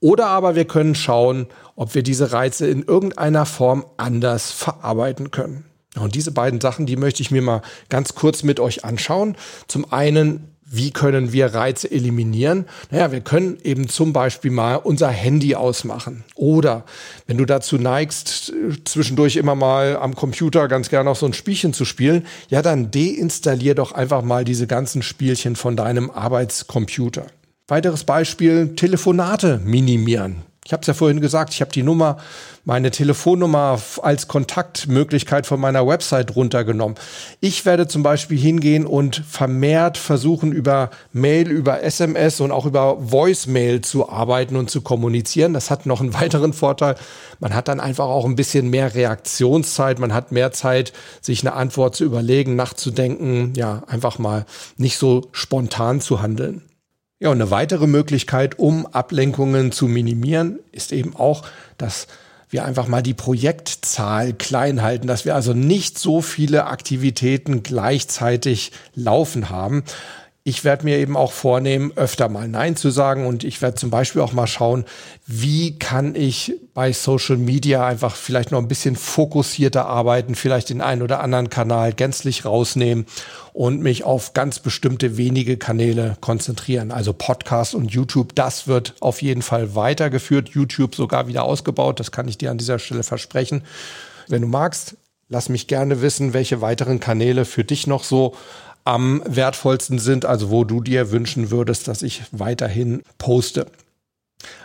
Oder 0.00 0.26
aber 0.26 0.56
wir 0.56 0.64
können 0.64 0.96
schauen, 0.96 1.46
ob 1.76 1.94
wir 1.94 2.02
diese 2.02 2.32
Reize 2.32 2.66
in 2.66 2.82
irgendeiner 2.82 3.46
Form 3.46 3.86
anders 3.96 4.50
verarbeiten 4.50 5.30
können. 5.30 5.64
Und 5.96 6.14
diese 6.14 6.32
beiden 6.32 6.60
Sachen, 6.60 6.86
die 6.86 6.96
möchte 6.96 7.22
ich 7.22 7.30
mir 7.30 7.42
mal 7.42 7.62
ganz 7.88 8.14
kurz 8.14 8.42
mit 8.42 8.58
euch 8.58 8.84
anschauen. 8.84 9.36
Zum 9.68 9.92
einen 9.92 10.48
wie 10.72 10.90
können 10.90 11.32
wir 11.32 11.54
Reize 11.54 11.90
eliminieren? 11.90 12.64
Naja, 12.90 13.12
wir 13.12 13.20
können 13.20 13.58
eben 13.62 13.88
zum 13.88 14.12
Beispiel 14.12 14.50
mal 14.50 14.76
unser 14.76 15.08
Handy 15.08 15.54
ausmachen. 15.54 16.24
Oder 16.34 16.84
wenn 17.26 17.36
du 17.36 17.44
dazu 17.44 17.76
neigst, 17.76 18.52
zwischendurch 18.84 19.36
immer 19.36 19.54
mal 19.54 19.96
am 19.96 20.16
Computer 20.16 20.68
ganz 20.68 20.88
gerne 20.88 21.10
auch 21.10 21.16
so 21.16 21.26
ein 21.26 21.34
Spielchen 21.34 21.74
zu 21.74 21.84
spielen, 21.84 22.26
ja, 22.48 22.62
dann 22.62 22.90
deinstallier 22.90 23.74
doch 23.74 23.92
einfach 23.92 24.22
mal 24.22 24.44
diese 24.44 24.66
ganzen 24.66 25.02
Spielchen 25.02 25.56
von 25.56 25.76
deinem 25.76 26.10
Arbeitscomputer. 26.10 27.26
Weiteres 27.68 28.04
Beispiel, 28.04 28.74
Telefonate 28.74 29.60
minimieren. 29.64 30.51
Ich 30.64 30.72
habe 30.72 30.82
es 30.82 30.86
ja 30.86 30.94
vorhin 30.94 31.20
gesagt, 31.20 31.52
ich 31.52 31.60
habe 31.60 31.72
die 31.72 31.82
Nummer, 31.82 32.18
meine 32.64 32.92
Telefonnummer 32.92 33.80
als 34.00 34.28
Kontaktmöglichkeit 34.28 35.44
von 35.44 35.58
meiner 35.58 35.88
Website 35.88 36.36
runtergenommen. 36.36 36.96
Ich 37.40 37.64
werde 37.64 37.88
zum 37.88 38.04
Beispiel 38.04 38.38
hingehen 38.38 38.86
und 38.86 39.16
vermehrt 39.28 39.98
versuchen, 39.98 40.52
über 40.52 40.90
Mail, 41.12 41.50
über 41.50 41.82
SMS 41.82 42.40
und 42.40 42.52
auch 42.52 42.64
über 42.64 43.10
Voicemail 43.10 43.80
zu 43.80 44.08
arbeiten 44.08 44.54
und 44.54 44.70
zu 44.70 44.82
kommunizieren. 44.82 45.52
Das 45.52 45.68
hat 45.68 45.84
noch 45.84 46.00
einen 46.00 46.14
weiteren 46.20 46.52
Vorteil. 46.52 46.94
Man 47.40 47.54
hat 47.54 47.66
dann 47.66 47.80
einfach 47.80 48.06
auch 48.06 48.24
ein 48.24 48.36
bisschen 48.36 48.70
mehr 48.70 48.94
Reaktionszeit. 48.94 49.98
Man 49.98 50.14
hat 50.14 50.30
mehr 50.30 50.52
Zeit, 50.52 50.92
sich 51.20 51.40
eine 51.40 51.54
Antwort 51.54 51.96
zu 51.96 52.04
überlegen, 52.04 52.54
nachzudenken, 52.54 53.52
ja, 53.56 53.82
einfach 53.88 54.20
mal 54.20 54.46
nicht 54.76 54.96
so 54.96 55.28
spontan 55.32 56.00
zu 56.00 56.22
handeln. 56.22 56.62
Ja, 57.22 57.30
und 57.30 57.40
eine 57.40 57.52
weitere 57.52 57.86
Möglichkeit, 57.86 58.58
um 58.58 58.84
Ablenkungen 58.84 59.70
zu 59.70 59.86
minimieren, 59.86 60.58
ist 60.72 60.90
eben 60.90 61.14
auch, 61.14 61.44
dass 61.78 62.08
wir 62.50 62.64
einfach 62.64 62.88
mal 62.88 63.00
die 63.00 63.14
Projektzahl 63.14 64.32
klein 64.32 64.82
halten, 64.82 65.06
dass 65.06 65.24
wir 65.24 65.36
also 65.36 65.52
nicht 65.52 66.00
so 66.00 66.20
viele 66.20 66.66
Aktivitäten 66.66 67.62
gleichzeitig 67.62 68.72
laufen 68.96 69.50
haben. 69.50 69.84
Ich 70.44 70.64
werde 70.64 70.84
mir 70.84 70.98
eben 70.98 71.16
auch 71.16 71.30
vornehmen, 71.30 71.92
öfter 71.94 72.28
mal 72.28 72.48
Nein 72.48 72.74
zu 72.74 72.90
sagen 72.90 73.26
und 73.26 73.44
ich 73.44 73.62
werde 73.62 73.76
zum 73.76 73.90
Beispiel 73.90 74.22
auch 74.22 74.32
mal 74.32 74.48
schauen, 74.48 74.84
wie 75.24 75.78
kann 75.78 76.16
ich 76.16 76.54
bei 76.74 76.92
Social 76.92 77.36
Media 77.36 77.86
einfach 77.86 78.16
vielleicht 78.16 78.50
noch 78.50 78.58
ein 78.58 78.66
bisschen 78.66 78.96
fokussierter 78.96 79.86
arbeiten, 79.86 80.34
vielleicht 80.34 80.70
den 80.70 80.80
einen 80.80 81.02
oder 81.02 81.20
anderen 81.20 81.48
Kanal 81.48 81.92
gänzlich 81.92 82.44
rausnehmen 82.44 83.06
und 83.52 83.82
mich 83.82 84.02
auf 84.02 84.32
ganz 84.32 84.58
bestimmte 84.58 85.16
wenige 85.16 85.58
Kanäle 85.58 86.16
konzentrieren. 86.20 86.90
Also 86.90 87.12
Podcast 87.12 87.76
und 87.76 87.92
YouTube, 87.92 88.34
das 88.34 88.66
wird 88.66 88.94
auf 88.98 89.22
jeden 89.22 89.42
Fall 89.42 89.76
weitergeführt, 89.76 90.48
YouTube 90.48 90.96
sogar 90.96 91.28
wieder 91.28 91.44
ausgebaut, 91.44 92.00
das 92.00 92.10
kann 92.10 92.26
ich 92.26 92.36
dir 92.36 92.50
an 92.50 92.58
dieser 92.58 92.80
Stelle 92.80 93.04
versprechen. 93.04 93.62
Wenn 94.26 94.42
du 94.42 94.48
magst, 94.48 94.96
lass 95.28 95.48
mich 95.48 95.68
gerne 95.68 96.02
wissen, 96.02 96.32
welche 96.32 96.60
weiteren 96.60 96.98
Kanäle 96.98 97.44
für 97.44 97.62
dich 97.62 97.86
noch 97.86 98.02
so 98.02 98.34
am 98.84 99.22
wertvollsten 99.26 99.98
sind, 99.98 100.24
also 100.24 100.50
wo 100.50 100.64
du 100.64 100.80
dir 100.80 101.10
wünschen 101.10 101.50
würdest, 101.50 101.88
dass 101.88 102.02
ich 102.02 102.22
weiterhin 102.32 103.02
poste. 103.18 103.66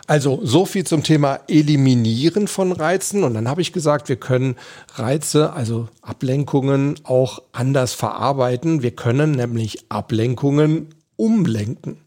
Also 0.06 0.40
so 0.42 0.66
viel 0.66 0.84
zum 0.84 1.02
Thema 1.02 1.40
Eliminieren 1.48 2.48
von 2.48 2.72
Reizen. 2.72 3.22
Und 3.24 3.34
dann 3.34 3.48
habe 3.48 3.60
ich 3.60 3.72
gesagt, 3.72 4.08
wir 4.08 4.16
können 4.16 4.56
Reize, 4.94 5.52
also 5.52 5.88
Ablenkungen 6.02 6.96
auch 7.04 7.42
anders 7.52 7.94
verarbeiten. 7.94 8.82
Wir 8.82 8.92
können 8.92 9.32
nämlich 9.32 9.84
Ablenkungen 9.88 10.94
umlenken. 11.16 11.98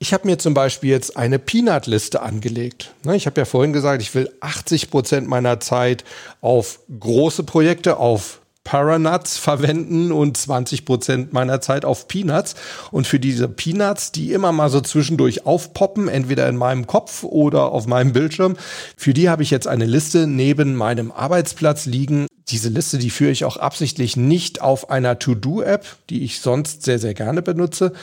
Ich 0.00 0.12
habe 0.12 0.28
mir 0.28 0.38
zum 0.38 0.54
Beispiel 0.54 0.90
jetzt 0.90 1.16
eine 1.16 1.40
Peanut-Liste 1.40 2.22
angelegt. 2.22 2.94
Ne, 3.02 3.16
ich 3.16 3.26
habe 3.26 3.40
ja 3.40 3.44
vorhin 3.44 3.72
gesagt, 3.72 4.00
ich 4.00 4.14
will 4.14 4.30
80 4.40 4.90
Prozent 4.90 5.28
meiner 5.28 5.58
Zeit 5.58 6.04
auf 6.40 6.80
große 7.00 7.42
Projekte, 7.42 7.96
auf 7.96 8.40
Paranuts 8.68 9.38
verwenden 9.38 10.12
und 10.12 10.36
20 10.36 10.84
Prozent 10.84 11.32
meiner 11.32 11.62
Zeit 11.62 11.86
auf 11.86 12.06
Peanuts. 12.06 12.54
Und 12.90 13.06
für 13.06 13.18
diese 13.18 13.48
Peanuts, 13.48 14.12
die 14.12 14.34
immer 14.34 14.52
mal 14.52 14.68
so 14.68 14.82
zwischendurch 14.82 15.46
aufpoppen, 15.46 16.06
entweder 16.06 16.46
in 16.50 16.56
meinem 16.56 16.86
Kopf 16.86 17.24
oder 17.24 17.72
auf 17.72 17.86
meinem 17.86 18.12
Bildschirm, 18.12 18.58
für 18.94 19.14
die 19.14 19.30
habe 19.30 19.42
ich 19.42 19.50
jetzt 19.50 19.66
eine 19.66 19.86
Liste 19.86 20.26
neben 20.26 20.76
meinem 20.76 21.12
Arbeitsplatz 21.12 21.86
liegen. 21.86 22.26
Diese 22.50 22.68
Liste, 22.68 22.98
die 22.98 23.08
führe 23.08 23.30
ich 23.30 23.46
auch 23.46 23.56
absichtlich 23.56 24.18
nicht 24.18 24.60
auf 24.60 24.90
einer 24.90 25.18
To-Do-App, 25.18 25.86
die 26.10 26.22
ich 26.22 26.40
sonst 26.40 26.82
sehr, 26.82 26.98
sehr 26.98 27.14
gerne 27.14 27.40
benutze, 27.40 27.94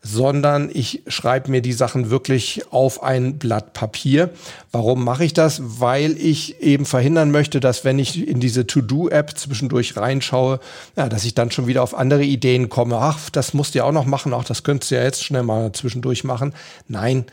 sondern 0.00 0.70
ich 0.72 1.02
schreibe 1.08 1.50
mir 1.50 1.60
die 1.60 1.72
Sachen 1.72 2.10
wirklich 2.10 2.62
auf 2.70 3.02
ein 3.02 3.38
Blatt 3.38 3.72
Papier. 3.72 4.30
Warum 4.70 5.04
mache 5.04 5.24
ich 5.24 5.34
das? 5.34 5.60
Weil 5.80 6.16
ich 6.16 6.62
eben 6.62 6.86
verhindern 6.86 7.30
möchte, 7.30 7.58
dass 7.58 7.84
wenn 7.84 7.98
ich 7.98 8.26
in 8.26 8.38
diese 8.38 8.66
To-Do-App 8.66 9.36
zwischendurch 9.36 9.96
reinschaue, 9.96 10.60
ja, 10.96 11.08
dass 11.08 11.24
ich 11.24 11.34
dann 11.34 11.50
schon 11.50 11.66
wieder 11.66 11.82
auf 11.82 11.94
andere 11.94 12.24
Ideen 12.24 12.68
komme. 12.68 12.98
Ach, 12.98 13.28
das 13.30 13.54
musst 13.54 13.74
du 13.74 13.78
ja 13.78 13.84
auch 13.84 13.92
noch 13.92 14.06
machen. 14.06 14.32
Ach, 14.34 14.44
das 14.44 14.62
könntest 14.62 14.90
du 14.90 14.96
ja 14.96 15.02
jetzt 15.02 15.24
schnell 15.24 15.42
mal 15.42 15.72
zwischendurch 15.72 16.22
machen. 16.22 16.54
Nein, 16.86 17.26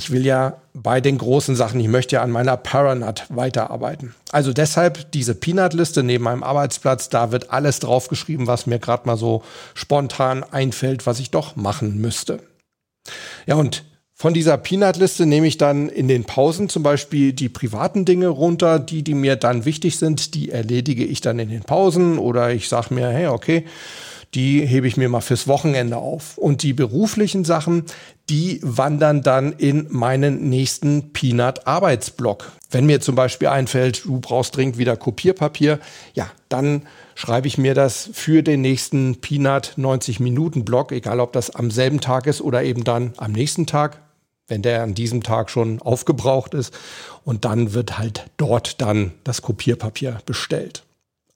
ich 0.00 0.10
will 0.10 0.24
ja 0.24 0.62
bei 0.72 1.02
den 1.02 1.18
großen 1.18 1.54
Sachen, 1.54 1.78
ich 1.78 1.88
möchte 1.88 2.16
ja 2.16 2.22
an 2.22 2.30
meiner 2.30 2.56
Paranut 2.56 3.26
weiterarbeiten. 3.28 4.14
Also 4.32 4.54
deshalb 4.54 5.12
diese 5.12 5.34
Peanut-Liste 5.34 6.02
neben 6.02 6.24
meinem 6.24 6.42
Arbeitsplatz, 6.42 7.10
da 7.10 7.32
wird 7.32 7.50
alles 7.50 7.80
draufgeschrieben, 7.80 8.46
was 8.46 8.64
mir 8.64 8.78
gerade 8.78 9.06
mal 9.06 9.18
so 9.18 9.42
spontan 9.74 10.42
einfällt, 10.42 11.04
was 11.04 11.20
ich 11.20 11.30
doch 11.30 11.54
machen 11.54 12.00
müsste. 12.00 12.40
Ja, 13.44 13.56
und 13.56 13.84
von 14.14 14.32
dieser 14.32 14.56
Peanut-Liste 14.56 15.26
nehme 15.26 15.46
ich 15.46 15.58
dann 15.58 15.90
in 15.90 16.08
den 16.08 16.24
Pausen 16.24 16.70
zum 16.70 16.82
Beispiel 16.82 17.34
die 17.34 17.50
privaten 17.50 18.06
Dinge 18.06 18.28
runter, 18.28 18.78
die, 18.78 19.02
die 19.02 19.14
mir 19.14 19.36
dann 19.36 19.66
wichtig 19.66 19.98
sind, 19.98 20.34
die 20.34 20.48
erledige 20.50 21.04
ich 21.04 21.20
dann 21.20 21.38
in 21.38 21.50
den 21.50 21.64
Pausen 21.64 22.16
oder 22.18 22.54
ich 22.54 22.70
sage 22.70 22.94
mir, 22.94 23.10
hey, 23.10 23.26
okay, 23.26 23.66
die 24.34 24.64
hebe 24.64 24.86
ich 24.86 24.96
mir 24.96 25.08
mal 25.08 25.20
fürs 25.20 25.48
Wochenende 25.48 25.96
auf. 25.96 26.38
Und 26.38 26.62
die 26.62 26.72
beruflichen 26.72 27.44
Sachen, 27.44 27.84
die 28.28 28.60
wandern 28.62 29.22
dann 29.22 29.52
in 29.52 29.86
meinen 29.90 30.48
nächsten 30.48 31.12
Peanut-Arbeitsblock. 31.12 32.52
Wenn 32.70 32.86
mir 32.86 33.00
zum 33.00 33.16
Beispiel 33.16 33.48
einfällt, 33.48 34.04
du 34.04 34.20
brauchst 34.20 34.56
dringend 34.56 34.78
wieder 34.78 34.96
Kopierpapier, 34.96 35.80
ja, 36.14 36.30
dann 36.48 36.82
schreibe 37.16 37.48
ich 37.48 37.58
mir 37.58 37.74
das 37.74 38.08
für 38.12 38.42
den 38.42 38.60
nächsten 38.60 39.20
Peanut 39.20 39.72
90 39.76 40.20
Minuten 40.20 40.64
Block, 40.64 40.92
egal 40.92 41.18
ob 41.18 41.32
das 41.32 41.50
am 41.50 41.72
selben 41.72 42.00
Tag 42.00 42.26
ist 42.26 42.40
oder 42.40 42.62
eben 42.62 42.84
dann 42.84 43.14
am 43.16 43.32
nächsten 43.32 43.66
Tag, 43.66 44.00
wenn 44.46 44.62
der 44.62 44.84
an 44.84 44.94
diesem 44.94 45.24
Tag 45.24 45.50
schon 45.50 45.82
aufgebraucht 45.82 46.54
ist. 46.54 46.72
Und 47.24 47.44
dann 47.44 47.72
wird 47.72 47.98
halt 47.98 48.30
dort 48.36 48.80
dann 48.80 49.12
das 49.24 49.42
Kopierpapier 49.42 50.20
bestellt. 50.24 50.84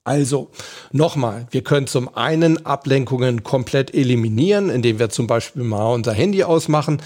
Also 0.04 0.50
nochmal, 0.92 1.46
wir 1.50 1.64
können 1.64 1.86
zum 1.86 2.14
einen 2.14 2.66
Ablenkungen 2.66 3.42
komplett 3.42 3.94
eliminieren, 3.94 4.68
indem 4.68 4.98
wir 4.98 5.08
zum 5.08 5.26
Beispiel 5.26 5.64
mal 5.64 5.94
unser 5.94 6.12
Handy 6.12 6.44
ausmachen. 6.44 7.00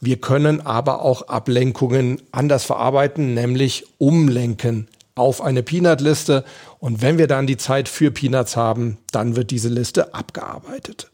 Wir 0.00 0.18
können 0.18 0.62
aber 0.62 1.02
auch 1.02 1.28
Ablenkungen 1.28 2.22
anders 2.32 2.64
verarbeiten, 2.64 3.34
nämlich 3.34 3.84
umlenken 3.98 4.88
auf 5.14 5.42
eine 5.42 5.62
Peanut-Liste. 5.62 6.44
Und 6.78 7.02
wenn 7.02 7.18
wir 7.18 7.26
dann 7.26 7.46
die 7.46 7.58
Zeit 7.58 7.88
für 7.88 8.10
Peanuts 8.10 8.56
haben, 8.56 8.96
dann 9.12 9.36
wird 9.36 9.50
diese 9.50 9.68
Liste 9.68 10.14
abgearbeitet. 10.14 11.10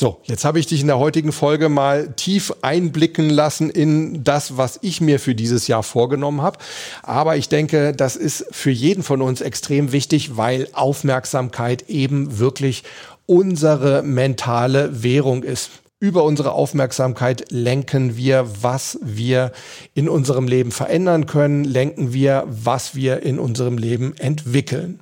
So, 0.00 0.20
jetzt 0.22 0.44
habe 0.44 0.60
ich 0.60 0.68
dich 0.68 0.80
in 0.80 0.86
der 0.86 1.00
heutigen 1.00 1.32
Folge 1.32 1.68
mal 1.68 2.12
tief 2.14 2.54
einblicken 2.62 3.28
lassen 3.28 3.68
in 3.68 4.22
das, 4.22 4.56
was 4.56 4.78
ich 4.80 5.00
mir 5.00 5.18
für 5.18 5.34
dieses 5.34 5.66
Jahr 5.66 5.82
vorgenommen 5.82 6.40
habe. 6.40 6.60
Aber 7.02 7.36
ich 7.36 7.48
denke, 7.48 7.92
das 7.92 8.14
ist 8.14 8.46
für 8.52 8.70
jeden 8.70 9.02
von 9.02 9.20
uns 9.20 9.40
extrem 9.40 9.90
wichtig, 9.90 10.36
weil 10.36 10.68
Aufmerksamkeit 10.72 11.88
eben 11.88 12.38
wirklich 12.38 12.84
unsere 13.26 14.04
mentale 14.04 15.02
Währung 15.02 15.42
ist. 15.42 15.70
Über 15.98 16.22
unsere 16.22 16.52
Aufmerksamkeit 16.52 17.46
lenken 17.50 18.16
wir, 18.16 18.46
was 18.62 19.00
wir 19.02 19.50
in 19.94 20.08
unserem 20.08 20.46
Leben 20.46 20.70
verändern 20.70 21.26
können, 21.26 21.64
lenken 21.64 22.12
wir, 22.12 22.44
was 22.46 22.94
wir 22.94 23.24
in 23.24 23.40
unserem 23.40 23.76
Leben 23.76 24.16
entwickeln. 24.16 25.00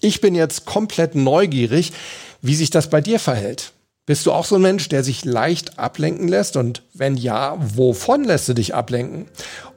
Ich 0.00 0.20
bin 0.20 0.34
jetzt 0.34 0.64
komplett 0.64 1.14
neugierig, 1.14 1.92
wie 2.40 2.56
sich 2.56 2.70
das 2.70 2.90
bei 2.90 3.00
dir 3.00 3.20
verhält. 3.20 3.72
Bist 4.04 4.26
du 4.26 4.32
auch 4.32 4.44
so 4.44 4.56
ein 4.56 4.62
Mensch, 4.62 4.88
der 4.88 5.04
sich 5.04 5.24
leicht 5.24 5.78
ablenken 5.78 6.26
lässt? 6.26 6.56
Und 6.56 6.82
wenn 6.92 7.16
ja, 7.16 7.56
wovon 7.60 8.24
lässt 8.24 8.48
du 8.48 8.52
dich 8.52 8.74
ablenken? 8.74 9.26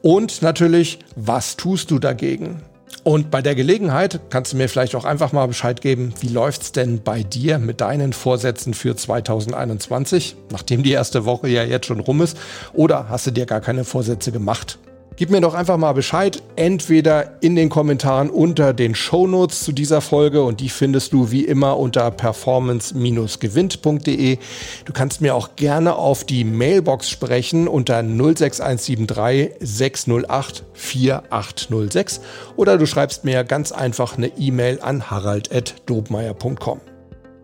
Und 0.02 0.42
natürlich, 0.42 0.98
was 1.16 1.58
tust 1.58 1.92
du 1.92 2.00
dagegen? 2.00 2.64
Und 3.04 3.30
bei 3.30 3.44
der 3.44 3.54
Gelegenheit 3.54 4.20
kannst 4.32 4.52
du 4.52 4.58
mir 4.58 4.68
vielleicht 4.68 4.96
auch 4.96 5.06
einfach 5.06 5.32
mal 5.32 5.46
Bescheid 5.46 5.80
geben, 5.80 6.12
wie 6.22 6.30
läuft's 6.30 6.72
denn 6.72 7.04
bei 7.04 7.22
dir 7.22 7.60
mit 7.60 7.82
deinen 7.82 8.14
Vorsätzen 8.14 8.74
für 8.74 8.96
2021, 8.96 10.36
nachdem 10.52 10.82
die 10.82 10.92
erste 10.92 11.26
Woche 11.26 11.48
ja 11.48 11.64
jetzt 11.64 11.86
schon 11.86 12.00
rum 12.00 12.24
ist? 12.24 12.36
Oder 12.74 13.10
hast 13.10 13.28
du 13.28 13.32
dir 13.32 13.46
gar 13.46 13.62
keine 13.62 13.84
Vorsätze 13.84 14.32
gemacht? 14.32 14.80
Gib 15.18 15.30
mir 15.30 15.40
doch 15.40 15.54
einfach 15.54 15.78
mal 15.78 15.94
Bescheid, 15.94 16.44
entweder 16.58 17.42
in 17.42 17.56
den 17.56 17.70
Kommentaren 17.70 18.30
unter 18.30 18.74
den 18.74 18.96
Shownotes 18.96 19.64
zu 19.64 19.72
dieser 19.72 20.02
Folge 20.02 20.44
und 20.44 20.60
die 20.60 20.68
findest 20.68 21.14
du 21.14 21.32
wie 21.32 21.46
immer 21.46 21.80
unter 21.80 22.12
performance-gewinnt.de. 22.12 24.38
Du 24.84 24.92
kannst 24.92 25.22
mir 25.22 25.36
auch 25.36 25.56
gerne 25.56 25.96
auf 25.96 26.26
die 26.26 26.44
Mailbox 26.44 27.10
sprechen 27.10 27.70
unter 27.70 28.04
06173 28.04 29.52
608 29.62 30.66
4806 30.74 32.20
oder 32.58 32.78
du 32.78 32.86
schreibst 32.86 33.24
mir 33.24 33.46
ganz 33.46 33.72
einfach 33.72 34.18
eine 34.18 34.28
E-Mail 34.38 34.82
an 34.82 35.10
harald.dobmeier.com. 35.10 36.95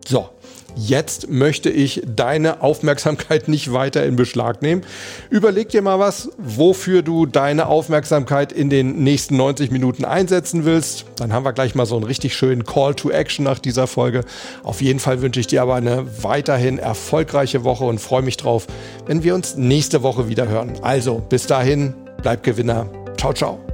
So, 0.06 0.28
Jetzt 0.74 1.28
möchte 1.28 1.68
ich 1.68 2.02
deine 2.06 2.62
Aufmerksamkeit 2.62 3.48
nicht 3.48 3.72
weiter 3.72 4.04
in 4.04 4.16
Beschlag 4.16 4.62
nehmen. 4.62 4.82
Überleg 5.30 5.68
dir 5.68 5.82
mal 5.82 5.98
was, 5.98 6.30
wofür 6.38 7.02
du 7.02 7.26
deine 7.26 7.66
Aufmerksamkeit 7.66 8.52
in 8.52 8.70
den 8.70 9.02
nächsten 9.02 9.36
90 9.36 9.70
Minuten 9.70 10.04
einsetzen 10.04 10.64
willst. 10.64 11.04
Dann 11.16 11.32
haben 11.32 11.44
wir 11.44 11.52
gleich 11.52 11.74
mal 11.74 11.86
so 11.86 11.96
einen 11.96 12.04
richtig 12.04 12.34
schönen 12.34 12.64
Call 12.64 12.94
to 12.94 13.10
Action 13.10 13.44
nach 13.44 13.58
dieser 13.58 13.86
Folge. 13.86 14.24
Auf 14.62 14.80
jeden 14.80 14.98
Fall 14.98 15.20
wünsche 15.20 15.40
ich 15.40 15.46
dir 15.46 15.62
aber 15.62 15.74
eine 15.74 16.06
weiterhin 16.22 16.78
erfolgreiche 16.78 17.64
Woche 17.64 17.84
und 17.84 18.00
freue 18.00 18.22
mich 18.22 18.36
drauf, 18.36 18.66
wenn 19.06 19.22
wir 19.22 19.34
uns 19.34 19.56
nächste 19.56 20.02
Woche 20.02 20.28
wieder 20.28 20.48
hören. 20.48 20.72
Also 20.82 21.22
bis 21.28 21.46
dahin, 21.46 21.94
bleib 22.22 22.42
Gewinner. 22.42 22.86
Ciao, 23.18 23.32
ciao. 23.32 23.71